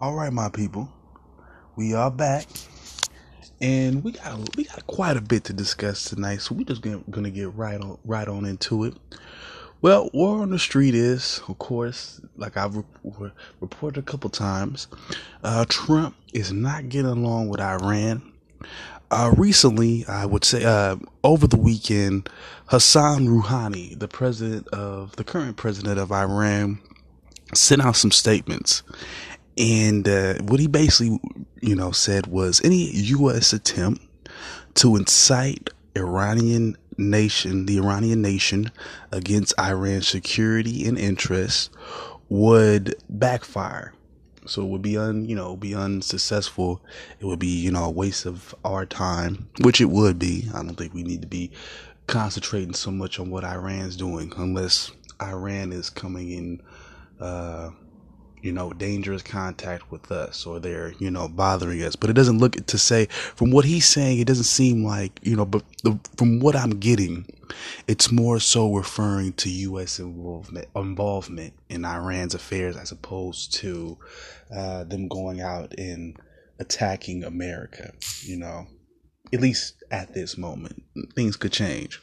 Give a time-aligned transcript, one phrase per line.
[0.00, 0.88] All right, my people,
[1.74, 2.46] we are back,
[3.60, 6.40] and we got we got quite a bit to discuss tonight.
[6.40, 8.94] So we just gonna, gonna get right on right on into it.
[9.82, 14.86] Well, war on the street is, of course, like I've re- reported a couple times,
[15.42, 18.22] uh, Trump is not getting along with Iran.
[19.10, 22.28] Uh, recently, I would say uh, over the weekend,
[22.66, 26.78] Hassan Rouhani, the president of the current president of Iran,
[27.52, 28.84] sent out some statements
[29.58, 31.20] and uh, what he basically,
[31.60, 33.52] you know, said was any U.S.
[33.52, 34.02] attempt
[34.74, 38.70] to incite Iranian nation, the Iranian nation,
[39.12, 41.70] against Iran's security and interests
[42.28, 43.92] would backfire.
[44.46, 46.80] So it would be un, you know, be unsuccessful.
[47.20, 50.48] It would be, you know, a waste of our time, which it would be.
[50.54, 51.50] I don't think we need to be
[52.06, 54.90] concentrating so much on what Iran's doing unless
[55.20, 56.62] Iran is coming in,
[57.20, 57.70] uh,
[58.42, 61.96] you know, dangerous contact with us or they're, you know, bothering us.
[61.96, 65.36] But it doesn't look to say from what he's saying, it doesn't seem like, you
[65.36, 67.26] know, but the, from what I'm getting,
[67.86, 69.98] it's more so referring to U.S.
[69.98, 73.98] involvement, involvement in Iran's affairs as opposed to
[74.54, 76.16] uh, them going out and
[76.58, 77.92] attacking America,
[78.22, 78.66] you know,
[79.32, 80.82] at least at this moment.
[81.14, 82.00] Things could change.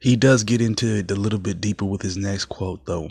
[0.00, 3.10] He does get into it a little bit deeper with his next quote, though.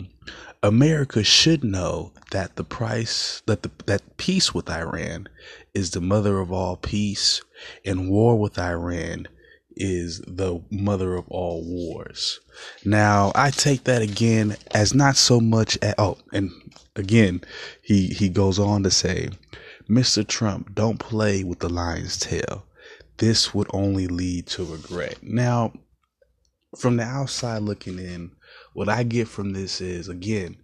[0.62, 5.26] America should know that the price that the that peace with Iran
[5.72, 7.40] is the mother of all peace,
[7.84, 9.26] and war with Iran
[9.74, 12.40] is the mother of all wars.
[12.84, 16.50] Now, I take that again as not so much at oh, and
[16.94, 17.40] again,
[17.82, 19.30] he he goes on to say,
[19.88, 20.26] Mr.
[20.26, 22.66] Trump, don't play with the lion's tail.
[23.16, 25.22] This would only lead to regret.
[25.22, 25.72] Now,
[26.78, 28.32] from the outside looking in,
[28.72, 30.56] what I get from this is again,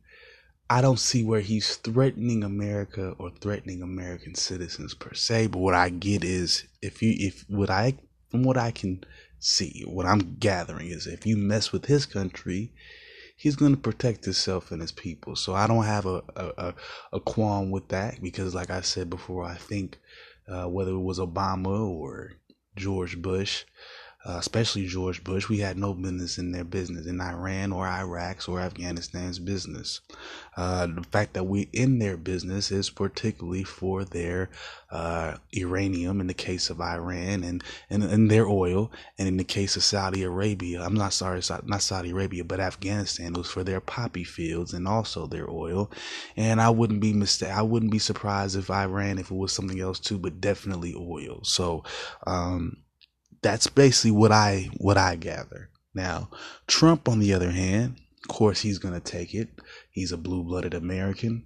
[0.69, 5.75] I don't see where he's threatening America or threatening American citizens per se, but what
[5.75, 7.95] I get is if you if what I
[8.31, 9.05] from what I can
[9.39, 12.73] see, what I'm gathering is if you mess with his country,
[13.37, 15.37] he's going to protect himself and his people.
[15.37, 16.75] So I don't have a a,
[17.13, 19.99] a qualm with that because, like I said before, I think
[20.49, 22.33] uh, whether it was Obama or
[22.77, 23.65] George Bush,
[24.27, 28.49] uh, especially George Bush, we had no business in their business in Iran or Iraq's
[28.49, 30.01] or Afghanistan's business.
[30.57, 34.51] Uh, the fact that we're in their business is particularly for their
[34.91, 39.45] uh, uranium in the case of Iran and, and, and their oil, and in the
[39.45, 43.81] case of Saudi Arabia, I'm not sorry, not Saudi Arabia, but Afghanistan was for their
[43.81, 45.89] poppy fields and also their oil.
[46.37, 49.81] And I wouldn't be mistake, I wouldn't be surprised if Iran if it was something
[49.81, 51.41] else too, but definitely oil.
[51.45, 51.85] So,
[52.27, 52.79] um,
[53.47, 55.71] that's basically what I what I gather.
[55.95, 56.31] Now,
[56.67, 59.49] Trump, on the other hand, of course, he's gonna take it.
[59.89, 61.45] He's a blue-blooded American,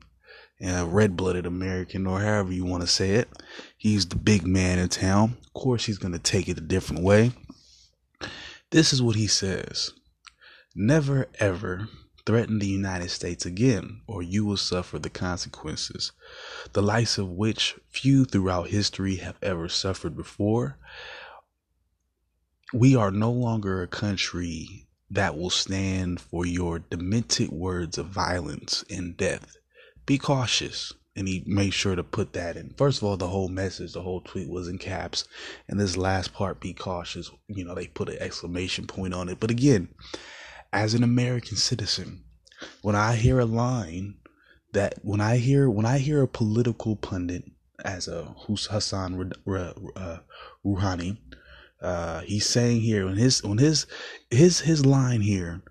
[0.58, 3.28] and a red-blooded American, or however you want to say it.
[3.76, 5.36] He's the big man in town.
[5.44, 7.32] Of course, he's gonna take it a different way.
[8.70, 9.92] This is what he says:
[10.74, 11.90] Never ever
[12.24, 16.12] threaten the United States again, or you will suffer the consequences,
[16.72, 20.78] the likes of which few throughout history have ever suffered before
[22.72, 28.84] we are no longer a country that will stand for your demented words of violence
[28.88, 29.56] and death.
[30.06, 30.92] Be cautious.
[31.16, 32.72] And he made sure to put that in.
[32.78, 35.24] First of all, the whole message, the whole tweet was in caps.
[35.68, 39.40] And this last part, be cautious, you know, they put an exclamation point on it.
[39.40, 39.88] But again,
[40.72, 42.22] as an American citizen,
[42.80, 44.14] when I hear a line
[44.72, 47.44] that when I hear when I hear a political pundit
[47.84, 50.18] as a Hassan uh,
[50.64, 51.18] Rouhani
[51.80, 53.86] uh, he's saying here on his on his
[54.30, 55.62] his his line here,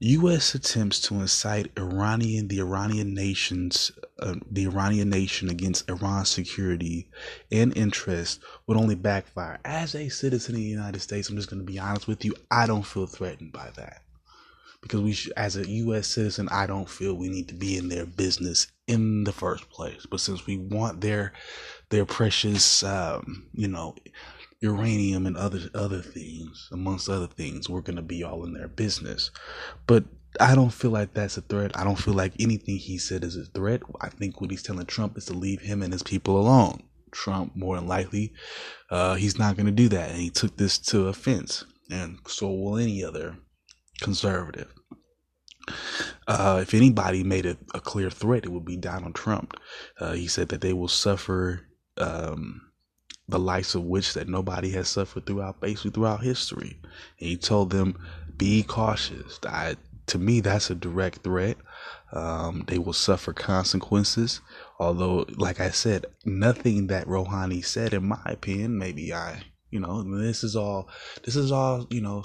[0.00, 0.54] U.S.
[0.54, 7.08] attempts to incite Iranian the Iranian nations uh, the Iranian nation against Iran's security
[7.52, 9.60] and interest would only backfire.
[9.64, 12.34] As a citizen of the United States, I'm just going to be honest with you.
[12.50, 14.02] I don't feel threatened by that
[14.80, 16.06] because we as a U.S.
[16.06, 20.06] citizen, I don't feel we need to be in their business in the first place.
[20.06, 21.32] But since we want their
[21.90, 23.96] their precious, um, you know
[24.60, 29.30] uranium and other other things, amongst other things, we're gonna be all in their business.
[29.86, 30.04] But
[30.40, 31.76] I don't feel like that's a threat.
[31.76, 33.82] I don't feel like anything he said is a threat.
[34.00, 36.82] I think what he's telling Trump is to leave him and his people alone.
[37.10, 38.34] Trump, more than likely,
[38.90, 40.10] uh, he's not going to do that.
[40.10, 41.64] And he took this to offense.
[41.90, 43.38] And so will any other
[44.00, 44.72] conservative.
[46.26, 49.54] Uh, if anybody made a, a, clear threat, it would be Donald Trump.
[49.98, 51.66] Uh, he said that they will suffer
[51.98, 52.60] um,
[53.28, 56.78] the likes of which that nobody has suffered throughout basically throughout history.
[57.20, 57.98] And he told them,
[58.36, 59.38] be cautious.
[59.46, 59.76] I
[60.08, 61.56] to me, that's a direct threat.
[62.12, 64.40] Um, they will suffer consequences.
[64.78, 70.02] Although, like I said, nothing that Rouhani said, in my opinion, maybe I, you know,
[70.02, 70.88] this is all,
[71.24, 72.24] this is all, you know,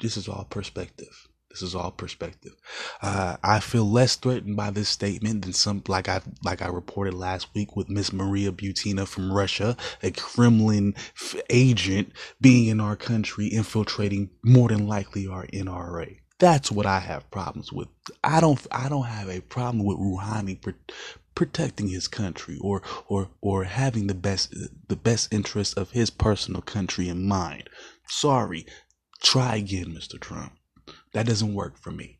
[0.00, 1.25] this is all perspective.
[1.56, 2.52] This is all perspective.
[3.00, 7.14] Uh, I feel less threatened by this statement than some, like I like I reported
[7.14, 12.94] last week with Miss Maria Butina from Russia, a Kremlin f- agent being in our
[12.94, 16.18] country, infiltrating more than likely our NRA.
[16.38, 17.88] That's what I have problems with.
[18.22, 20.92] I don't I don't have a problem with Rouhani pr-
[21.34, 24.54] protecting his country or or or having the best
[24.88, 27.70] the best interests of his personal country in mind.
[28.08, 28.66] Sorry.
[29.22, 30.20] Try again, Mr.
[30.20, 30.52] Trump.
[31.16, 32.18] That doesn't work for me.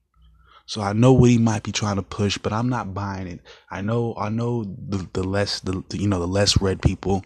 [0.64, 3.40] So I know what he might be trying to push, but I'm not buying it.
[3.70, 7.22] I know, I know the, the less, the, you know, the less red people,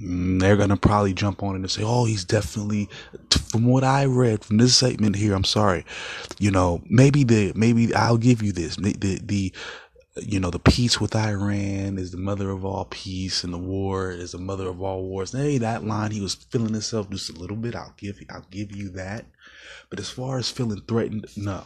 [0.00, 2.88] mm, they're to probably jump on it and say, oh, he's definitely,
[3.50, 5.84] from what I read from this statement here, I'm sorry,
[6.38, 9.52] you know, maybe the, maybe I'll give you this, the, the, the
[10.22, 14.12] you know, the peace with Iran is the mother of all peace and the war
[14.12, 15.32] is the mother of all wars.
[15.32, 17.74] Hey, that line, he was feeling himself just a little bit.
[17.74, 19.26] I'll give, I'll give you that.
[19.90, 21.64] But as far as feeling threatened, no.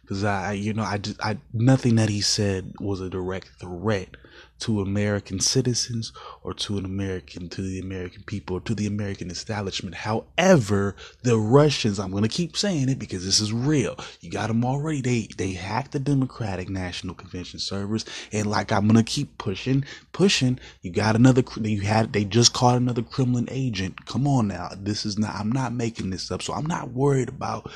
[0.00, 4.16] Because I, you know, I just, I, nothing that he said was a direct threat
[4.58, 9.30] to American citizens or to an American, to the American people, or to the American
[9.30, 9.94] establishment.
[9.94, 13.96] However, the Russians, I'm going to keep saying it because this is real.
[14.20, 15.00] You got them already.
[15.00, 18.04] They, they hacked the Democratic National Convention servers.
[18.32, 20.58] And like, I'm going to keep pushing, pushing.
[20.82, 24.06] You got another, you had, they just caught another Kremlin agent.
[24.06, 24.70] Come on now.
[24.76, 26.42] This is not, I'm not making this up.
[26.42, 27.70] So I'm not worried about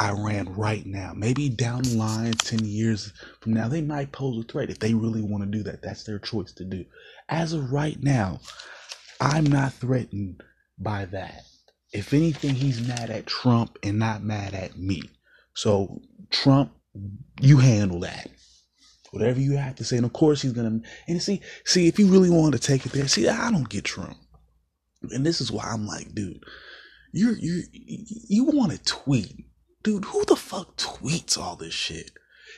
[0.00, 1.12] Iran right now.
[1.14, 4.94] Maybe down the line, 10 years from now, they might pose a threat if they
[4.94, 5.82] really want to do that.
[5.82, 6.84] That's their choice to do.
[7.28, 8.40] As of right now,
[9.20, 10.42] I'm not threatened
[10.78, 11.42] by that.
[11.92, 15.02] If anything, he's mad at Trump and not mad at me.
[15.54, 16.00] So,
[16.30, 16.72] Trump,
[17.40, 18.28] you handle that.
[19.12, 19.96] Whatever you have to say.
[19.96, 20.88] And of course, he's going to.
[21.06, 23.84] And see, see, if you really want to take it there, see, I don't get
[23.84, 24.16] Trump.
[25.10, 26.42] And this is why I'm like, dude,
[27.12, 29.46] you're, you you want to tweet
[29.84, 32.12] Dude, who the fuck tweets all this shit?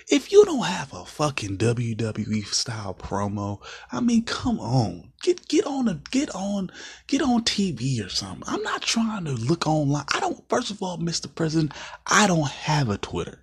[0.09, 5.67] If you don't have a fucking WWE style promo, I mean, come on, get get
[5.67, 6.71] on a get on
[7.09, 8.45] get on TV or something.
[8.47, 10.05] I'm not trying to look online.
[10.15, 10.49] I don't.
[10.49, 11.27] First of all, Mr.
[11.35, 11.73] President,
[12.07, 13.43] I don't have a Twitter,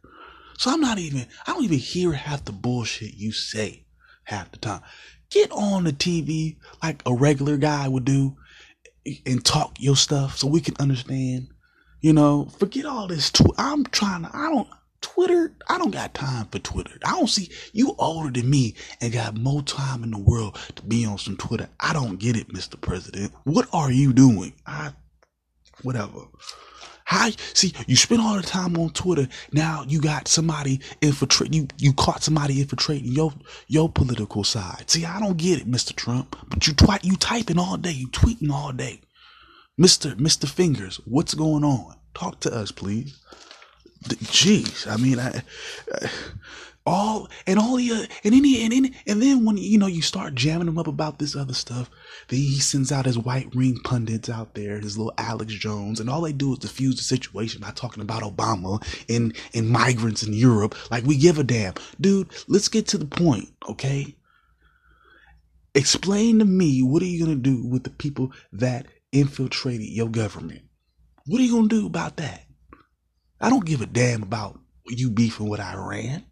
[0.58, 1.28] so I'm not even.
[1.46, 3.84] I don't even hear half the bullshit you say
[4.24, 4.80] half the time.
[5.30, 8.38] Get on the TV like a regular guy would do,
[9.26, 11.50] and talk your stuff so we can understand
[12.04, 13.32] you know, forget all this.
[13.32, 14.70] Tw- I'm trying to, I don't,
[15.02, 17.00] Twitter, I don't got time for Twitter.
[17.06, 20.84] I don't see you older than me and got more time in the world to
[20.84, 21.70] be on some Twitter.
[21.80, 22.82] I don't get it, Mr.
[22.82, 23.34] President.
[23.46, 24.54] What are you doing?
[24.68, 24.94] I,
[25.84, 26.22] whatever.
[27.06, 29.28] How see you spend all the time on Twitter.
[29.54, 31.68] Now you got somebody infiltrate you.
[31.78, 33.34] You caught somebody infiltrating your
[33.68, 34.90] your political side.
[34.90, 35.96] See, I don't get it, Mr.
[35.96, 36.36] Trump.
[36.50, 39.02] But you twi- you typing all day, you tweeting all day.
[39.80, 40.16] Mr.
[40.16, 40.48] Mr.
[40.48, 41.96] Fingers, what's going on?
[42.14, 43.20] Talk to us, please.
[44.04, 45.42] Jeez, I mean, I,
[45.92, 46.10] I
[46.86, 50.02] all and all the uh, and any and any and then when you know you
[50.02, 51.90] start jamming him up about this other stuff,
[52.28, 56.10] then he sends out his white ring pundits out there, his little Alex Jones, and
[56.10, 60.34] all they do is diffuse the situation by talking about Obama and and migrants in
[60.34, 60.76] Europe.
[60.92, 62.30] Like we give a damn, dude.
[62.48, 64.16] Let's get to the point, okay?
[65.74, 70.64] Explain to me what are you gonna do with the people that infiltrated your government.
[71.26, 72.44] What are you going to do about that?
[73.40, 76.26] I don't give a damn about you beefing with Iran.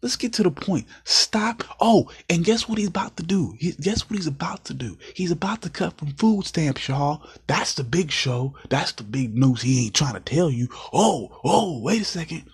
[0.00, 0.86] Let's get to the point.
[1.04, 1.64] Stop.
[1.80, 3.54] Oh, and guess what he's about to do?
[3.58, 4.96] He, guess what he's about to do?
[5.14, 7.22] He's about to cut from food stamps, y'all.
[7.48, 8.54] That's the big show.
[8.68, 10.68] That's the big news he ain't trying to tell you.
[10.92, 12.44] Oh, oh, wait a second.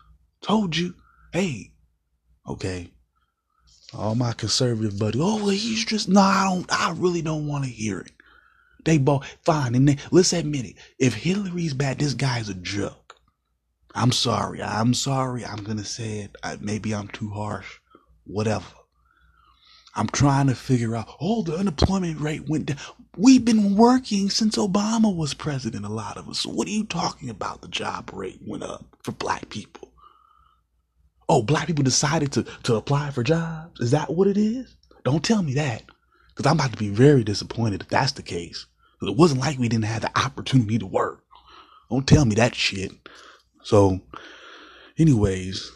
[0.42, 0.94] Told you.
[1.32, 1.72] Hey,
[2.48, 2.90] okay.
[3.92, 5.20] All my conservative buddies.
[5.22, 8.12] Oh, well, he's just, no, I don't, I really don't want to hear it.
[8.84, 10.76] They both fine, and they, let's admit it.
[10.98, 13.16] If Hillary's bad, this guy's a joke.
[13.94, 14.62] I'm sorry.
[14.62, 15.44] I'm sorry.
[15.44, 16.36] I'm gonna say it.
[16.42, 17.78] I, maybe I'm too harsh.
[18.24, 18.66] Whatever.
[19.94, 21.08] I'm trying to figure out.
[21.20, 22.78] Oh, the unemployment rate went down.
[23.16, 25.84] We've been working since Obama was president.
[25.84, 26.40] A lot of us.
[26.40, 27.62] So what are you talking about?
[27.62, 29.92] The job rate went up for black people.
[31.28, 33.80] Oh, black people decided to to apply for jobs.
[33.80, 34.76] Is that what it is?
[35.04, 35.84] Don't tell me that,
[36.28, 38.66] because I'm about to be very disappointed if that's the case.
[39.08, 41.24] It wasn't like we didn't have the opportunity to work.
[41.90, 42.92] Don't tell me that shit.
[43.62, 44.00] So,
[44.98, 45.70] anyways,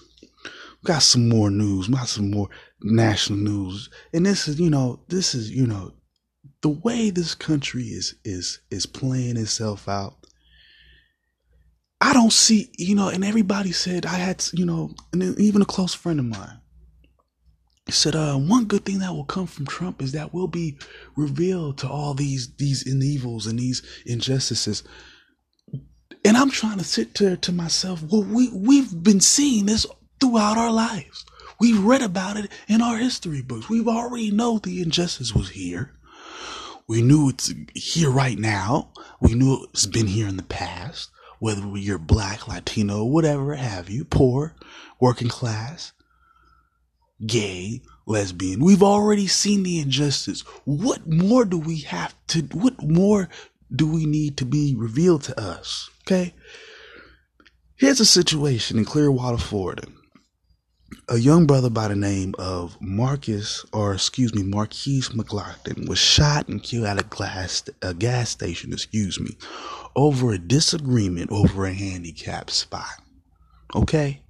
[0.85, 2.49] got some more news, got some more
[2.82, 3.90] national news.
[4.12, 5.92] And this is, you know, this is, you know,
[6.62, 10.16] the way this country is is is playing itself out.
[12.00, 15.66] I don't see, you know, and everybody said I had, you know, and even a
[15.66, 16.61] close friend of mine
[17.90, 20.78] said, uh, one good thing that will come from Trump is that we'll be
[21.16, 24.83] revealed to all these these evils and these injustices.
[26.25, 29.87] And I'm trying to sit there to myself, well, we we've been seeing this
[30.21, 31.25] throughout our lives.
[31.61, 33.68] We've read about it in our history books.
[33.68, 35.92] We've already know the injustice was here.
[36.87, 38.92] We knew it's here right now.
[39.21, 44.04] We knew it's been here in the past whether you're black, Latino, whatever have you,
[44.04, 44.54] poor,
[45.00, 45.92] working class,
[47.26, 48.62] gay, lesbian.
[48.64, 50.40] We've already seen the injustice.
[50.64, 53.28] What more do we have to, what more
[53.75, 55.90] do we need to be revealed to us?
[56.06, 56.34] Okay.
[57.76, 59.84] Here's a situation in Clearwater, Florida.
[61.08, 66.48] A young brother by the name of Marcus, or excuse me, Marquise McLaughlin, was shot
[66.48, 69.37] and killed at a, glass, a gas station, excuse me,
[69.94, 73.02] over a disagreement over a handicap spot.
[73.75, 74.22] Okay?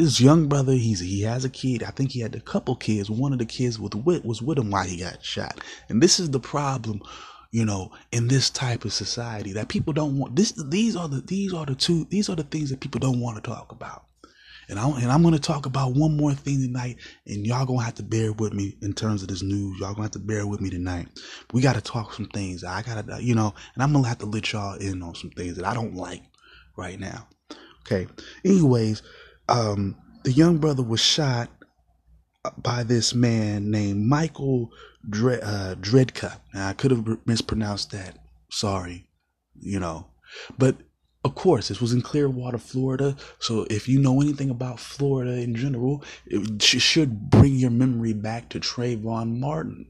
[0.00, 1.82] This young brother, he's he has a kid.
[1.82, 3.10] I think he had a couple kids.
[3.10, 5.60] One of the kids with with was with him while he got shot.
[5.90, 7.02] And this is the problem,
[7.50, 10.36] you know, in this type of society that people don't want.
[10.36, 13.20] This these are the these are the two these are the things that people don't
[13.20, 14.06] want to talk about.
[14.70, 17.76] And, I, and I'm going to talk about one more thing tonight, and y'all to
[17.76, 19.80] have to bear with me in terms of this news.
[19.80, 21.08] Y'all to have to bear with me tonight.
[21.52, 22.64] We got to talk some things.
[22.64, 25.30] I got to, you know, and I'm to have to let y'all in on some
[25.30, 26.22] things that I don't like
[26.74, 27.28] right now.
[27.84, 28.06] Okay.
[28.44, 29.02] Anyways,
[29.50, 31.50] um, the young brother was shot
[32.56, 34.70] by this man named Michael
[35.08, 36.38] Dre, uh, Dredka.
[36.54, 38.18] Now, I could have mispronounced that.
[38.50, 39.08] Sorry,
[39.58, 40.06] you know.
[40.58, 40.76] But
[41.24, 43.16] of course, this was in Clearwater, Florida.
[43.38, 48.48] So if you know anything about Florida in general, it should bring your memory back
[48.50, 49.86] to Trayvon Martin.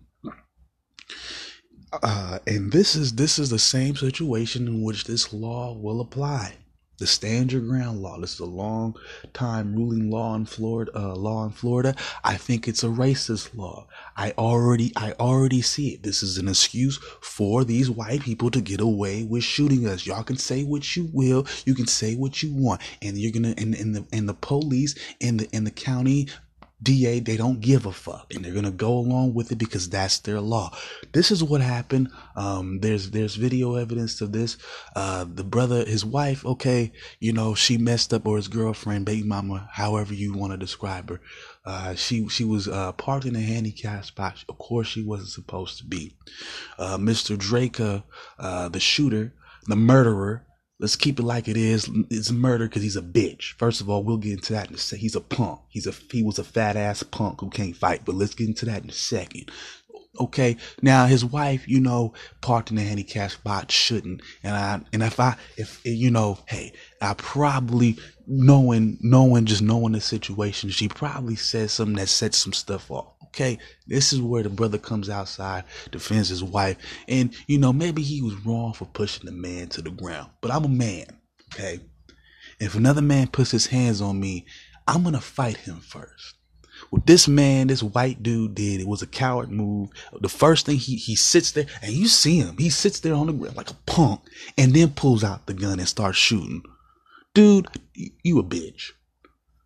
[1.92, 6.54] Uh, and this is this is the same situation in which this law will apply
[7.00, 8.20] the stand your ground law.
[8.20, 8.94] This is a long
[9.32, 10.92] time ruling law in Florida.
[10.94, 11.96] Uh, law in Florida.
[12.22, 13.86] I think it's a racist law.
[14.16, 16.02] I already, I already see it.
[16.02, 20.06] This is an excuse for these white people to get away with shooting us.
[20.06, 21.46] Y'all can say what you will.
[21.64, 24.94] You can say what you want, and you're gonna, and, and the and the police
[25.20, 26.28] and the and the county
[26.82, 30.18] DA, they don't give a fuck and they're gonna go along with it because that's
[30.18, 30.74] their law.
[31.12, 32.10] This is what happened.
[32.36, 34.56] Um, there's there's video evidence of this.
[34.96, 39.26] Uh, the brother, his wife, okay, you know, she messed up or his girlfriend, baby
[39.26, 41.20] mama, however you want to describe her.
[41.64, 44.42] Uh, she she was uh, parked in a handicap spot.
[44.48, 46.16] Of course, she wasn't supposed to be.
[46.78, 47.36] Uh, Mr.
[47.36, 48.02] Draker,
[48.38, 49.34] uh, the shooter,
[49.66, 50.46] the murderer,
[50.80, 51.90] Let's keep it like it is.
[52.08, 53.52] It's murder because he's a bitch.
[53.58, 55.02] First of all, we'll get into that in a second.
[55.02, 55.60] He's a punk.
[55.68, 58.06] He's a he was a fat ass punk who can't fight.
[58.06, 59.50] But let's get into that in a second.
[60.18, 60.56] Okay.
[60.80, 64.22] Now his wife, you know, parked in a handicap spot shouldn't.
[64.42, 69.92] And I and if I if you know, hey, I probably knowing knowing just knowing
[69.92, 73.19] the situation, she probably said something that set some stuff off.
[73.32, 75.62] Okay, this is where the brother comes outside,
[75.92, 79.82] defends his wife, and you know maybe he was wrong for pushing the man to
[79.82, 81.06] the ground, but I'm a man.
[81.54, 81.78] Okay,
[82.58, 84.46] if another man puts his hands on me,
[84.88, 86.34] I'm gonna fight him first.
[86.90, 89.90] What this man, this white dude did, it was a coward move.
[90.20, 93.28] The first thing he he sits there and you see him, he sits there on
[93.28, 94.22] the ground like a punk,
[94.58, 96.64] and then pulls out the gun and starts shooting.
[97.32, 98.90] Dude, you a bitch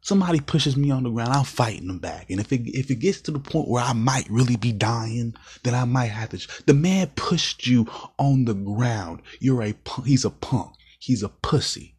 [0.05, 2.31] somebody pushes me on the ground, I'm fighting them back.
[2.31, 5.35] And if it if it gets to the point where I might really be dying,
[5.64, 6.64] then I might have to.
[6.67, 7.88] The man pushed you
[8.19, 9.23] on the ground.
[9.40, 10.75] You're a he's a punk.
[11.01, 11.97] He's a pussy.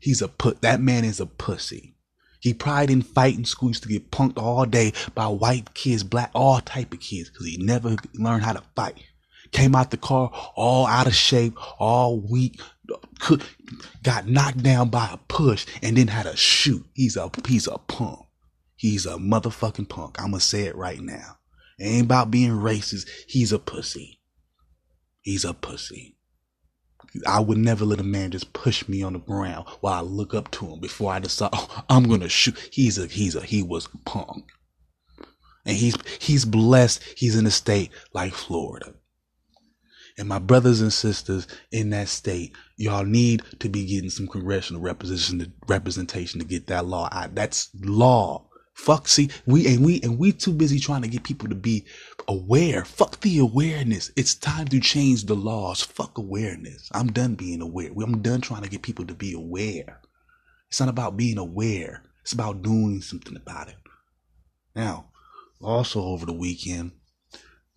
[0.00, 0.62] He's a put.
[0.62, 1.96] That man is a pussy.
[2.40, 3.68] He probably didn't fight in school.
[3.68, 7.46] Used to get punked all day by white kids, black, all type of kids, because
[7.46, 9.00] he never learned how to fight.
[9.52, 12.60] Came out the car all out of shape, all weak,
[13.20, 13.42] could,
[14.02, 16.84] got knocked down by a push and then had to shoot.
[16.94, 18.20] He's a he's a punk.
[18.76, 20.20] He's a motherfucking punk.
[20.20, 21.38] I'ma say it right now.
[21.78, 23.08] It ain't about being racist.
[23.28, 24.20] He's a pussy.
[25.20, 26.16] He's a pussy.
[27.26, 30.34] I would never let a man just push me on the ground while I look
[30.34, 32.56] up to him before I decide oh, I'm gonna shoot.
[32.72, 34.50] He's a he's a he was a punk.
[35.64, 38.94] And he's he's blessed he's in a state like Florida.
[40.22, 44.80] And my brothers and sisters in that state, y'all need to be getting some congressional
[44.80, 47.34] representation to, representation to get that law out.
[47.34, 48.46] That's law.
[48.72, 51.86] Fuck, see, we and we and we too busy trying to get people to be
[52.28, 52.84] aware.
[52.84, 54.12] Fuck the awareness.
[54.14, 55.82] It's time to change the laws.
[55.82, 56.88] Fuck awareness.
[56.94, 57.90] I'm done being aware.
[58.00, 60.00] I'm done trying to get people to be aware.
[60.68, 62.04] It's not about being aware.
[62.20, 63.76] It's about doing something about it.
[64.76, 65.06] Now,
[65.60, 66.92] also over the weekend,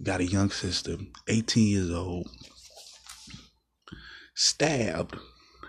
[0.02, 2.30] got a young sister, 18 years old,
[4.34, 5.18] stabbed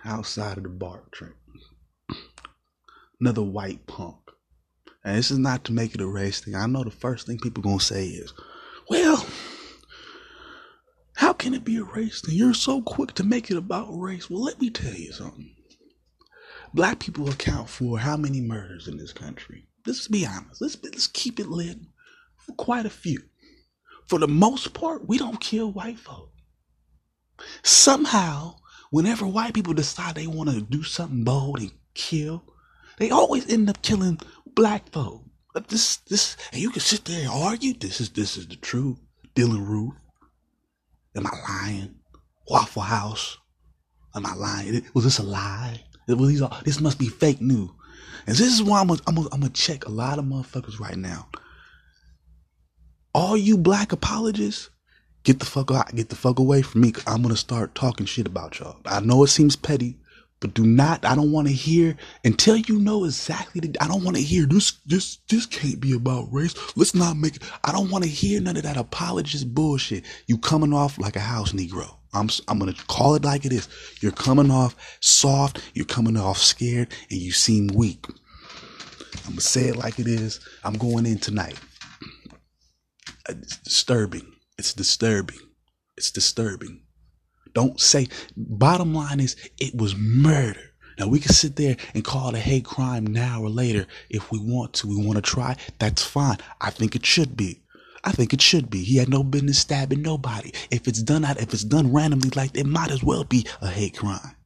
[0.04, 1.32] outside of the BART train.
[3.20, 4.16] Another white punk.
[5.04, 6.54] And this is not to make it a race thing.
[6.54, 8.32] I know the first thing people gonna say is,
[8.90, 9.24] well,
[11.14, 12.34] how can it be a race thing?
[12.34, 14.28] You're so quick to make it about race.
[14.28, 15.54] Well, let me tell you something.
[16.74, 19.68] Black people account for how many murders in this country?
[19.86, 20.60] Let's be honest.
[20.60, 21.78] Let's, let's keep it lit.
[22.38, 23.22] For quite a few.
[24.08, 26.32] For the most part, we don't kill white folk.
[27.62, 28.56] Somehow,
[28.90, 32.44] whenever white people decide they want to do something bold and kill,
[32.98, 34.20] they always end up killing
[34.54, 35.22] black folk.
[35.68, 37.72] This, this, and you can sit there and argue.
[37.72, 38.98] This is, this is the truth.
[39.34, 39.94] Dylan Roof.
[41.16, 41.94] Am I lying?
[42.48, 43.38] Waffle House.
[44.14, 44.82] Am I lying?
[44.94, 45.82] Was this a lie?
[46.08, 47.70] Was all, this must be fake news.
[48.26, 50.78] And this is why I'm gonna, I'm gonna, I'm gonna check a lot of motherfuckers
[50.78, 51.28] right now.
[53.16, 54.68] All you black apologists,
[55.24, 56.92] get the fuck out, get the fuck away from me.
[57.06, 58.76] i I'm gonna start talking shit about y'all.
[58.84, 59.96] I know it seems petty,
[60.38, 64.04] but do not i don't want to hear until you know exactly the, i don't
[64.04, 66.54] want to hear this this this can't be about race.
[66.76, 70.04] Let's not make it i don't want to hear none of that apologist bullshit.
[70.26, 71.88] You coming off like a house negro.
[72.12, 73.66] I'm i'm gonna call it like it is.
[74.02, 78.04] You're coming off soft you're coming off scared and you seem weak.
[79.24, 80.38] I'm gonna say it like it is.
[80.64, 81.58] I'm going in tonight
[83.28, 85.38] it's disturbing it's disturbing
[85.96, 86.82] it's disturbing
[87.56, 90.60] don't say, bottom line is, it was murder.
[90.98, 94.30] Now we can sit there and call it a hate crime now or later if
[94.30, 94.88] we want to.
[94.88, 95.56] We want to try.
[95.78, 96.36] That's fine.
[96.60, 97.62] I think it should be.
[98.04, 98.84] I think it should be.
[98.84, 100.52] He had no business stabbing nobody.
[100.70, 103.46] If it's done out, if it's done randomly like that, it might as well be
[103.62, 104.36] a hate crime.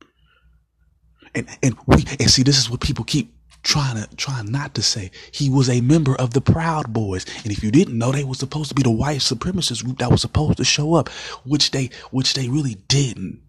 [1.34, 4.82] And and we and see this is what people keep trying to trying not to
[4.82, 7.26] say he was a member of the Proud Boys.
[7.44, 10.10] And if you didn't know, they were supposed to be the white supremacist group that
[10.10, 11.08] was supposed to show up,
[11.44, 13.40] which they which they really didn't.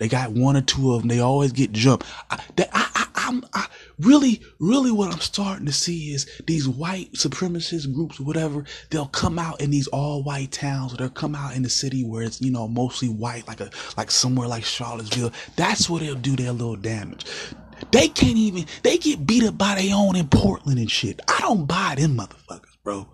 [0.00, 1.08] They got one or two of them.
[1.08, 2.06] They always get jumped.
[2.30, 3.66] I, I, I, am I,
[3.98, 9.38] really, really what I'm starting to see is these white supremacist groups whatever, they'll come
[9.38, 12.40] out in these all white towns or they'll come out in the city where it's,
[12.40, 15.32] you know, mostly white, like a, like somewhere like Charlottesville.
[15.56, 17.26] That's where they'll do their little damage.
[17.90, 21.20] They can't even, they get beat up by their own in Portland and shit.
[21.28, 23.06] I don't buy them motherfuckers, bro.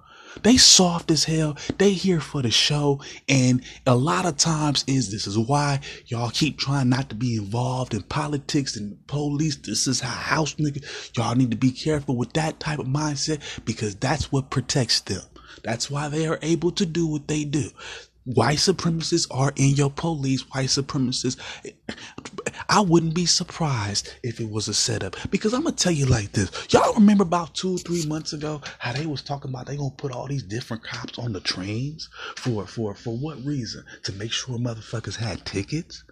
[0.42, 1.57] They soft as hell.
[1.79, 3.00] They here for the show.
[3.29, 7.37] And a lot of times is this is why y'all keep trying not to be
[7.37, 9.57] involved in politics and police.
[9.57, 10.85] This is how house nigga.
[11.16, 15.22] Y'all need to be careful with that type of mindset because that's what protects them.
[15.62, 17.70] That's why they are able to do what they do
[18.26, 21.38] white supremacists are in your police, white supremacists.
[22.68, 26.32] I wouldn't be surprised if it was a setup because I'm gonna tell you like
[26.32, 26.50] this.
[26.70, 29.90] Y'all remember about two or three months ago how they was talking about they gonna
[29.90, 33.84] put all these different cops on the trains for for for what reason?
[34.04, 36.04] To make sure motherfuckers had tickets?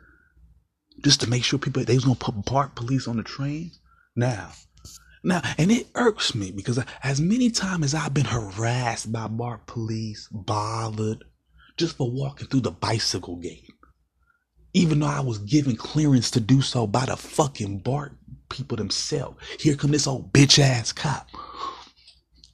[1.02, 3.80] Just to make sure people they was gonna put BART police on the trains?
[4.14, 4.52] Now
[5.24, 9.66] now, and it irks me because as many times as I've been harassed by BART
[9.66, 11.24] police, bothered,
[11.76, 13.70] just for walking through the bicycle gate.
[14.72, 18.16] Even though I was given clearance to do so by the fucking BART
[18.48, 19.38] people themselves.
[19.60, 21.28] Here come this old bitch ass cop.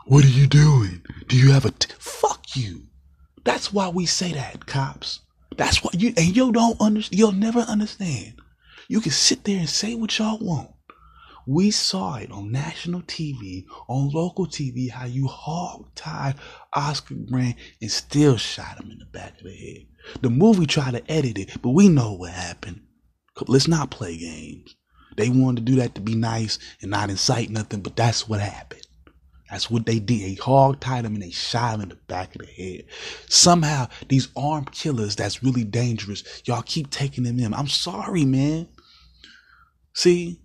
[0.07, 1.03] What are you doing?
[1.29, 2.87] Do you have a t- fuck you?
[3.45, 5.21] That's why we say that, cops.
[5.57, 7.19] That's what you and you don't understand.
[7.19, 8.35] You'll never understand.
[8.89, 10.71] You can sit there and say what y'all want.
[11.47, 16.35] We saw it on national TV, on local TV, how you hog tied
[16.73, 20.23] Oscar Grant and still shot him in the back of the head.
[20.23, 22.83] The movie tried to edit it, but we know what happened.
[23.47, 24.75] Let's not play games.
[25.17, 28.41] They wanted to do that to be nice and not incite nothing, but that's what
[28.41, 28.87] happened.
[29.51, 30.21] That's what they did.
[30.21, 32.85] They hog tied him and they shot him in the back of the head.
[33.29, 37.53] Somehow, these armed killers that's really dangerous, y'all keep taking them in.
[37.53, 38.69] I'm sorry, man.
[39.93, 40.41] See,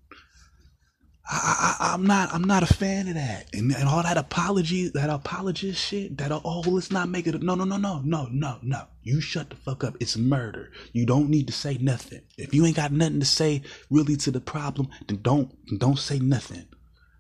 [1.28, 3.48] I, I, am not I'm not a fan of that.
[3.54, 7.56] And, and all that apology that apologist shit that oh let's not make it no
[7.56, 8.84] no no no no no no.
[9.02, 9.96] You shut the fuck up.
[10.00, 10.72] It's murder.
[10.94, 12.22] You don't need to say nothing.
[12.38, 16.20] If you ain't got nothing to say really to the problem then don't don't say
[16.20, 16.68] nothing.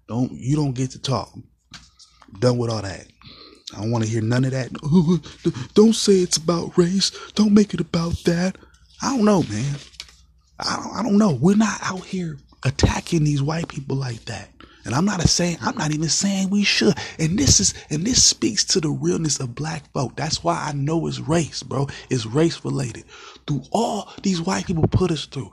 [0.07, 1.33] Don't you don't get to talk.
[2.39, 3.07] Done with all that.
[3.73, 4.71] I don't want to hear none of that.
[5.73, 7.11] Don't say it's about race.
[7.33, 8.57] Don't make it about that.
[9.01, 9.75] I don't know man.
[10.59, 11.37] I don't, I don't know.
[11.41, 14.49] We're not out here attacking these white people like that.
[14.83, 16.93] And I'm not saying I'm not even saying we should.
[17.17, 20.15] And this is and this speaks to the realness of black folk.
[20.15, 21.87] That's why I know it's race, bro.
[22.09, 23.05] It's race related.
[23.47, 25.51] Through all these white people put us through.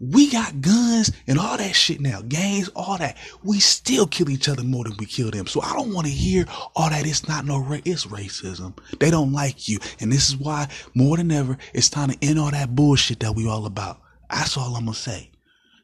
[0.00, 3.16] We got guns and all that shit now, gangs, all that.
[3.42, 5.46] We still kill each other more than we kill them.
[5.46, 6.44] So I don't want to hear
[6.76, 7.06] all that.
[7.06, 7.82] It's not no race.
[7.86, 8.76] It's racism.
[8.98, 9.78] They don't like you.
[10.00, 13.34] And this is why more than ever, it's time to end all that bullshit that
[13.34, 14.00] we all about.
[14.28, 15.30] That's all I'm to say.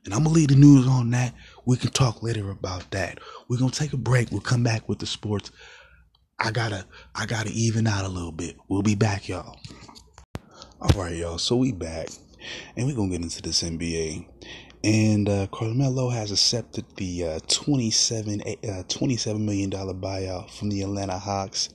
[0.04, 1.34] And I'm gonna leave the news on that.
[1.66, 3.18] We can talk later about that.
[3.48, 4.30] We're gonna take a break.
[4.30, 5.50] We'll come back with the sports.
[6.38, 8.56] I gotta I gotta even out a little bit.
[8.68, 9.58] We'll be back, y'all.
[10.80, 11.36] All right, y'all.
[11.36, 12.08] So we back,
[12.76, 14.26] and we're gonna get into this NBA.
[14.82, 18.44] And uh, Carmelo has accepted the uh, 27, uh,
[18.88, 21.68] $27 million buyout from the Atlanta Hawks.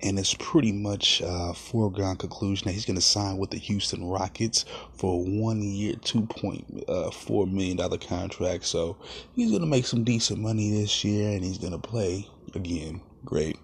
[0.00, 3.58] And it's pretty much a uh, foregone conclusion that he's going to sign with the
[3.58, 4.64] Houston Rockets
[4.96, 8.64] for a one year, $2.4 uh, million contract.
[8.64, 8.96] So
[9.34, 13.00] he's going to make some decent money this year and he's going to play again.
[13.24, 13.56] Great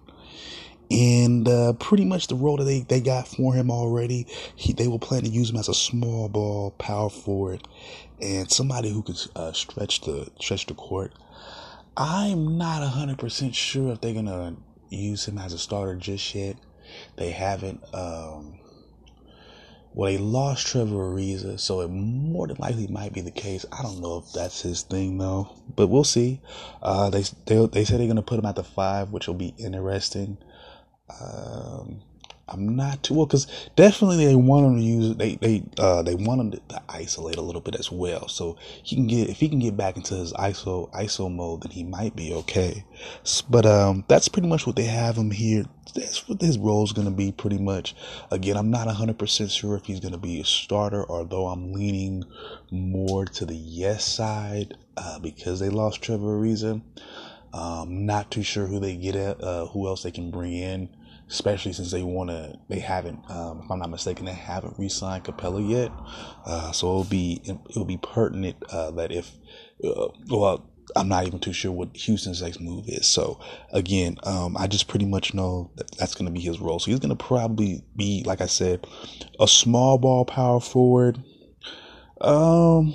[0.90, 4.88] and uh, pretty much the role that they, they got for him already, he, they
[4.88, 7.66] will plan to use him as a small ball power forward
[8.20, 11.12] and somebody who could uh, stretch the stretch the court.
[11.96, 14.56] I'm not hundred percent sure if they're gonna
[14.88, 16.56] use him as a starter just yet.
[17.16, 17.82] They haven't.
[17.92, 18.58] Um,
[19.94, 23.66] well, they lost Trevor Ariza, so it more than likely might be the case.
[23.72, 26.40] I don't know if that's his thing though, but we'll see.
[26.82, 29.54] Uh, they they they said they're gonna put him at the five, which will be
[29.58, 30.38] interesting.
[31.20, 32.00] Um,
[32.48, 36.14] I'm not too well because definitely they want him to use they they uh they
[36.14, 38.26] want him to, to, isolate a little bit as well.
[38.28, 41.72] So he can get if he can get back into his ISO ISO mode, then
[41.72, 42.84] he might be okay.
[43.50, 45.64] But um, that's pretty much what they have him here.
[45.94, 47.94] That's what his role is to be pretty much.
[48.30, 52.24] Again, I'm not 100 percent sure if he's to be a starter, although I'm leaning
[52.70, 56.80] more to the yes side uh, because they lost Trevor Ariza.
[57.52, 60.90] Um, not too sure who they get at, uh, who else they can bring in
[61.28, 62.58] especially since they want to.
[62.68, 65.92] They haven't, um, if I'm not mistaken, they haven't re-signed Capela yet.
[66.44, 69.32] Uh, so it'll be it'll be pertinent uh, that if
[69.84, 70.70] uh, well.
[70.96, 73.06] I'm not even too sure what Houston's next move is.
[73.06, 73.38] So
[73.74, 76.78] again, um, I just pretty much know that that's going to be his role.
[76.78, 78.86] So he's going to probably be, like I said,
[79.38, 81.22] a small ball power forward.
[82.22, 82.94] Um,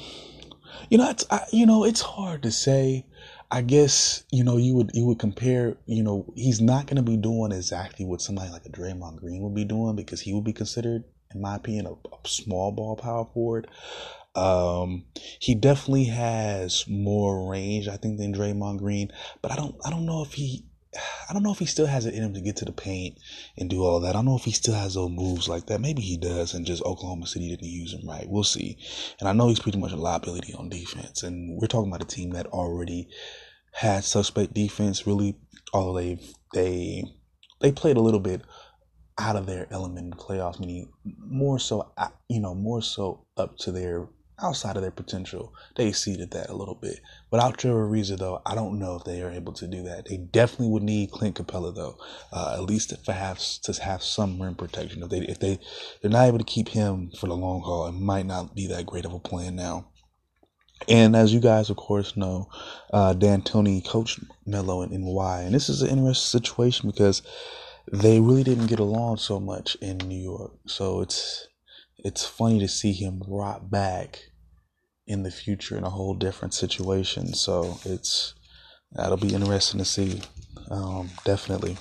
[0.90, 3.06] you know, it's I, you know, it's hard to say
[3.54, 7.04] I guess you know you would you would compare you know he's not going to
[7.04, 10.44] be doing exactly what somebody like a Draymond Green would be doing because he would
[10.44, 11.04] be considered,
[11.36, 13.68] in my opinion, a, a small ball power forward.
[14.34, 15.06] Um,
[15.38, 19.12] he definitely has more range, I think, than Draymond Green,
[19.44, 20.66] but I don't I don't know if he
[21.30, 23.18] I don't know if he still has it in him to get to the paint
[23.58, 24.10] and do all that.
[24.10, 25.82] I don't know if he still has those moves like that.
[25.82, 28.28] Maybe he does, and just Oklahoma City didn't use him right.
[28.28, 28.78] We'll see.
[29.20, 31.24] And I know he's pretty much a liability on defense.
[31.24, 33.10] And we're talking about a team that already
[33.74, 35.36] had suspect defense really
[35.74, 36.20] although they
[36.54, 37.04] they
[37.62, 38.42] they played a little bit
[39.20, 43.26] out of their element in the playoffs meaning more so uh, you know more so
[43.38, 44.08] up to their
[44.42, 45.54] outside of their potential.
[45.76, 47.00] They exceeded that a little bit.
[47.32, 50.08] Without Trevor Ariza though I don't know if they are able to do that.
[50.08, 51.98] They definitely would need Clint Capela though
[52.32, 55.04] uh, at least to have to have some rim protection.
[55.04, 55.60] If they if they
[56.02, 58.86] they're not able to keep him for the long haul it might not be that
[58.86, 59.88] great of a plan now
[60.88, 62.50] and as you guys, of course, know,
[62.92, 65.42] uh, D'Antoni coached Melo in, in Y.
[65.42, 67.22] And this is an interesting situation because
[67.92, 70.52] they really didn't get along so much in New York.
[70.68, 71.48] So it's
[71.98, 74.20] it's funny to see him brought back
[75.08, 77.34] in the future in a whole different situation.
[77.34, 78.34] So it's
[78.92, 80.22] that'll be interesting to see.
[80.70, 81.78] Um, definitely.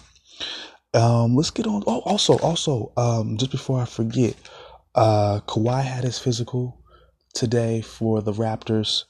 [0.95, 1.83] Um, let's get on.
[1.87, 4.35] Oh, also, also, um, just before I forget,
[4.95, 6.82] uh, Kawhi had his physical
[7.35, 9.05] today for the Raptors.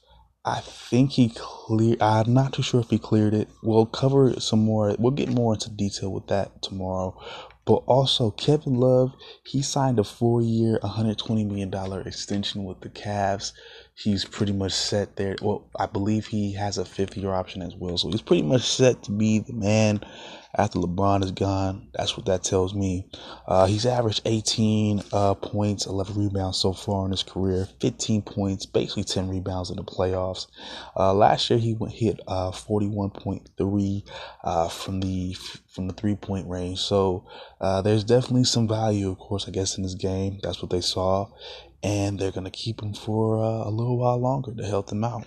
[0.45, 2.03] I think he cleared.
[2.03, 3.49] I'm not too sure if he cleared it.
[3.63, 4.97] We'll cover some more.
[4.99, 7.17] We'll get more into detail with that tomorrow.
[7.65, 13.53] But also, Kevin Love, he signed a four-year, 120 million dollar extension with the Cavs.
[13.95, 15.37] He's pretty much set there.
[15.41, 17.97] Well, I believe he has a fifth-year option as well.
[17.99, 20.01] So he's pretty much set to be the man
[20.55, 21.88] after LeBron is gone.
[21.95, 23.07] That's what that tells me.
[23.47, 28.67] Uh, he's averaged 18 uh, points, 11 rebounds so far in his career, 15 points,
[28.67, 30.47] basically 10 rebounds in the playoffs.
[30.97, 34.03] Uh, last year he went hit uh, 41.3
[34.45, 35.37] uh, from the
[35.69, 36.81] from the three point range.
[36.81, 37.27] So
[37.61, 40.38] uh, there's definitely some value, of course, I guess in this game.
[40.43, 41.29] That's what they saw,
[41.83, 45.25] and they're gonna keep him for a little while longer to help them out.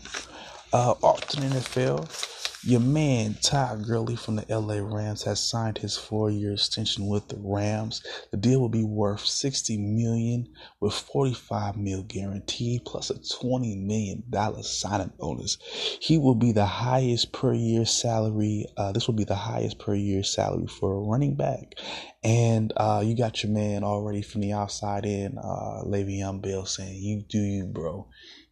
[0.71, 2.44] Uh, off to the NFL.
[2.67, 7.37] Your man Todd Gurley from the LA Rams has signed his four-year extension with the
[7.39, 8.01] Rams.
[8.31, 10.47] The deal will be worth 60 million
[10.79, 15.59] with 45 mil guaranteed plus a 20 million dollar signing bonus.
[16.01, 18.65] He will be the highest per year salary.
[18.75, 21.75] Uh, this will be the highest per year salary for a running back.
[22.23, 26.95] And uh, you got your man already from the outside in, uh, Le'Veon Bell saying,
[26.95, 28.07] "You do you, bro."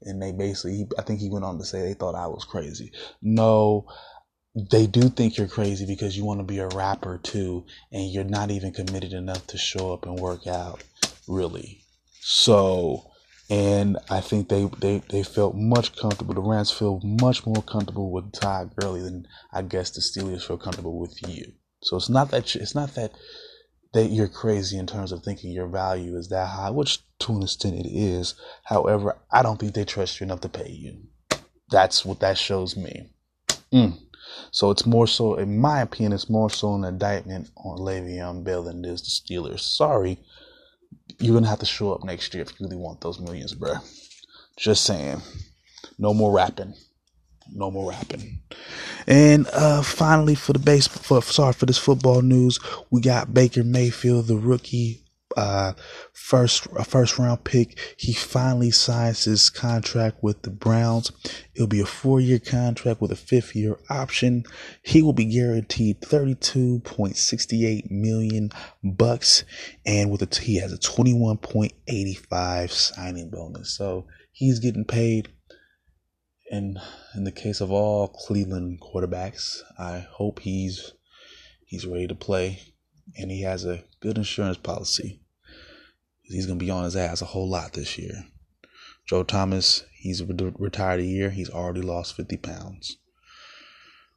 [0.06, 2.92] And they basically, I think he went on to say they thought I was crazy.
[3.22, 3.86] No,
[4.72, 8.24] they do think you're crazy because you want to be a rapper too, and you're
[8.24, 10.84] not even committed enough to show up and work out,
[11.28, 11.82] really.
[12.22, 13.12] So
[13.50, 16.34] And I think they, they, they felt much comfortable.
[16.34, 20.58] The Rams feel much more comfortable with Todd Gurley than I guess the Steelers feel
[20.58, 21.54] comfortable with you.
[21.84, 23.12] So it's not that it's not that
[23.94, 27.44] that you're crazy in terms of thinking your value is that high, which to an
[27.44, 28.36] extent it is.
[28.64, 30.98] However, I don't think they trust you enough to pay you.
[31.70, 33.10] That's what that shows me.
[33.72, 33.98] Mm.
[34.52, 38.64] So it's more so, in my opinion, it's more so an indictment on Le'Veon Bell
[38.64, 39.62] than it is the Steelers.
[39.62, 40.20] Sorry,
[41.20, 43.76] you're gonna have to show up next year if you really want those millions, bro.
[44.58, 45.22] Just saying.
[45.98, 46.74] No more rapping.
[47.52, 48.40] No more rapping.
[49.08, 52.60] And uh, finally, for the base, for sorry for this football news,
[52.90, 55.03] we got Baker Mayfield, the rookie
[55.38, 55.74] uh,
[56.14, 57.78] first a first round pick.
[57.98, 61.12] He finally signs his contract with the Browns.
[61.56, 64.44] It'll be a four year contract with a fifth year option.
[64.84, 68.52] He will be guaranteed thirty two point sixty eight million
[68.84, 69.44] bucks,
[69.86, 73.76] and with a he has a twenty one point eighty five signing bonus.
[73.76, 75.30] So he's getting paid.
[76.52, 76.78] And
[77.16, 80.94] in the case of all Cleveland quarterbacks, I hope he's
[81.66, 82.60] he's ready to play
[83.18, 85.20] and he has a good insurance policy
[86.24, 88.26] he's going to be on his ass a whole lot this year.
[89.06, 91.30] Joe Thomas, he's retired a year.
[91.30, 92.98] He's already lost 50 pounds.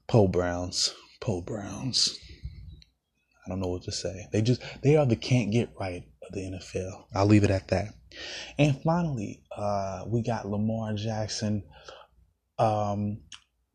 [0.06, 0.94] Poe Browns.
[1.20, 2.18] Poe Browns.
[3.44, 4.28] I don't know what to say.
[4.32, 7.06] They just, they are the can't get right of the NFL.
[7.14, 7.94] I'll leave it at that.
[8.58, 11.64] And finally, uh, we got Lamar Jackson.
[12.58, 13.18] Um,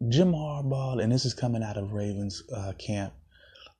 [0.10, 3.13] Jim Harbaugh, and this is coming out of Ravens uh, camp.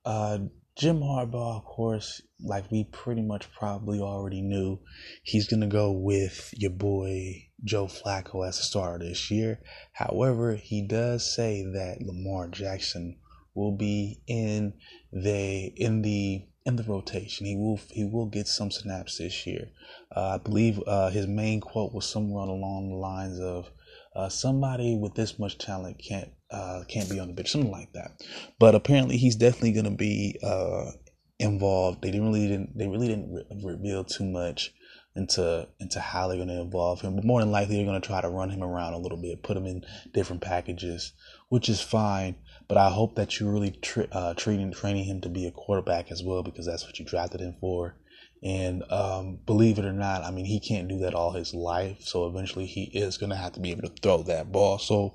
[0.04, 0.38] Uh,
[0.74, 4.80] Jim Harbaugh, of course, like we pretty much probably already knew,
[5.22, 9.60] he's going to go with your boy Joe Flacco as a starter this year.
[9.92, 13.18] However, he does say that Lamar Jackson
[13.54, 14.72] will be in
[15.12, 17.46] the in the in the rotation.
[17.46, 19.68] He will he will get some snaps this year.
[20.14, 23.70] Uh, I believe uh, his main quote was somewhere along the lines of
[24.14, 27.92] uh, somebody with this much talent can't uh, can't be on the bench, something like
[27.94, 28.22] that.
[28.58, 30.92] But apparently, he's definitely going to be uh,
[31.38, 32.02] involved.
[32.02, 34.72] They didn't really didn't they really didn't re- reveal too much
[35.14, 37.16] into into how they're going to involve him.
[37.16, 39.42] But more than likely, they're going to try to run him around a little bit,
[39.42, 41.12] put him in different packages,
[41.48, 42.36] which is fine.
[42.68, 46.10] But I hope that you're really tra- uh, training training him to be a quarterback
[46.10, 47.96] as well, because that's what you drafted him for.
[48.44, 51.98] And um, believe it or not, I mean, he can't do that all his life.
[52.00, 54.78] So eventually, he is going to have to be able to throw that ball.
[54.78, 55.14] So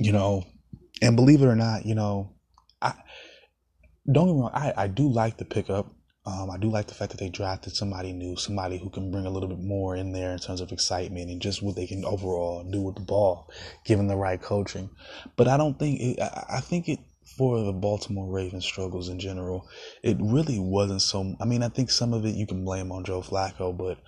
[0.00, 0.44] you know,
[1.02, 2.34] and believe it or not, you know,
[2.80, 2.94] I
[4.10, 5.94] don't get me wrong, I, I do like the pickup.
[6.26, 9.24] Um, I do like the fact that they drafted somebody new, somebody who can bring
[9.24, 12.04] a little bit more in there in terms of excitement and just what they can
[12.04, 13.50] overall do with the ball,
[13.86, 14.90] given the right coaching.
[15.36, 16.98] But I don't think it, I, I think it
[17.36, 19.66] for the Baltimore Ravens struggles in general,
[20.02, 21.36] it really wasn't so.
[21.40, 23.98] I mean, I think some of it you can blame on Joe Flacco, but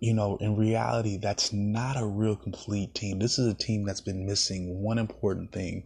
[0.00, 3.18] you know, in reality, that's not a real complete team.
[3.18, 5.84] This is a team that's been missing one important thing,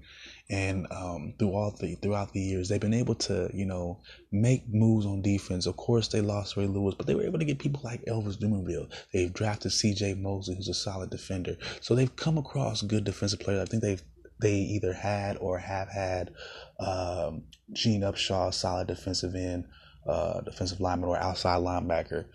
[0.49, 4.01] and um, throughout the throughout the years, they've been able to, you know,
[4.31, 5.67] make moves on defense.
[5.67, 8.39] Of course, they lost Ray Lewis, but they were able to get people like Elvis
[8.39, 8.89] Dumervil.
[9.13, 10.15] They've drafted C.J.
[10.15, 11.57] Mosley, who's a solid defender.
[11.81, 13.63] So they've come across good defensive players.
[13.63, 14.03] I think they've
[14.41, 16.31] they either had or have had
[16.79, 19.65] um, Gene Upshaw, solid defensive end,
[20.07, 22.27] uh, defensive lineman, or outside linebacker.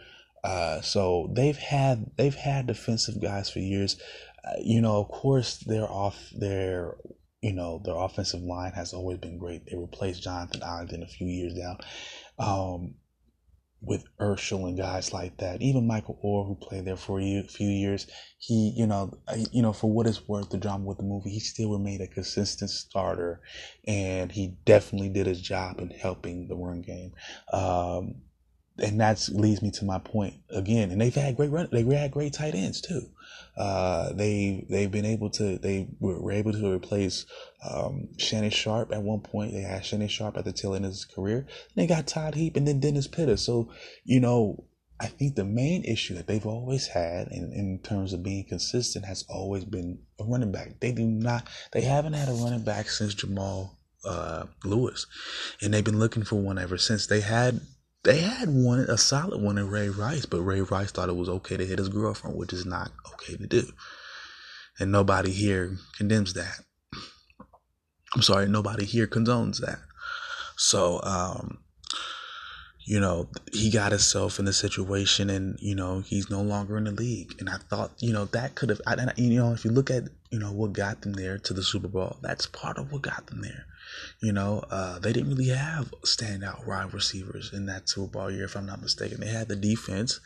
[0.43, 3.97] Uh, so they've had they've had defensive guys for years.
[4.43, 6.95] Uh, you know, of course, they're off their
[7.41, 9.65] you know their offensive line has always been great.
[9.65, 11.77] They replaced Jonathan Ogden a few years down
[12.37, 12.95] um,
[13.81, 15.61] with Urschel and guys like that.
[15.61, 19.11] Even Michael Oher, who played there for a few years, he you know
[19.51, 22.07] you know for what it's worth, the drama with the movie, he still remained a
[22.07, 23.41] consistent starter,
[23.87, 27.11] and he definitely did his job in helping the run game.
[27.51, 28.21] Um,
[28.79, 30.91] and that leads me to my point again.
[30.91, 33.09] And they've had great run, they had great tight ends too.
[33.57, 37.25] Uh, they they've been able to they were able to replace
[37.69, 39.53] um, Shannon Sharpe at one point.
[39.53, 41.45] They had Shannon Sharpe at the tail end of his career.
[41.75, 43.37] They got Todd Heap and then Dennis Pitta.
[43.37, 43.69] So
[44.05, 44.63] you know,
[44.99, 49.05] I think the main issue that they've always had in, in terms of being consistent
[49.05, 50.79] has always been a running back.
[50.79, 55.05] They do not they haven't had a running back since Jamal uh, Lewis,
[55.61, 57.07] and they've been looking for one ever since.
[57.07, 57.59] They had
[58.03, 61.29] they had one, a solid one in Ray Rice, but Ray Rice thought it was
[61.29, 63.63] okay to hit his girlfriend, which is not okay to do.
[64.79, 66.59] And nobody here condemns that.
[68.15, 69.79] I'm sorry, nobody here condones that.
[70.57, 71.59] So, um,
[72.85, 76.85] you know, he got himself in the situation and, you know, he's no longer in
[76.85, 77.35] the league.
[77.39, 80.03] And I thought, you know, that could have, I, you know, if you look at,
[80.31, 83.27] you know, what got them there to the Super Bowl, that's part of what got
[83.27, 83.65] them there.
[84.21, 88.45] You know, uh, they didn't really have standout wide receivers in that Super Bowl year,
[88.45, 89.19] if I'm not mistaken.
[89.19, 90.19] They had the defense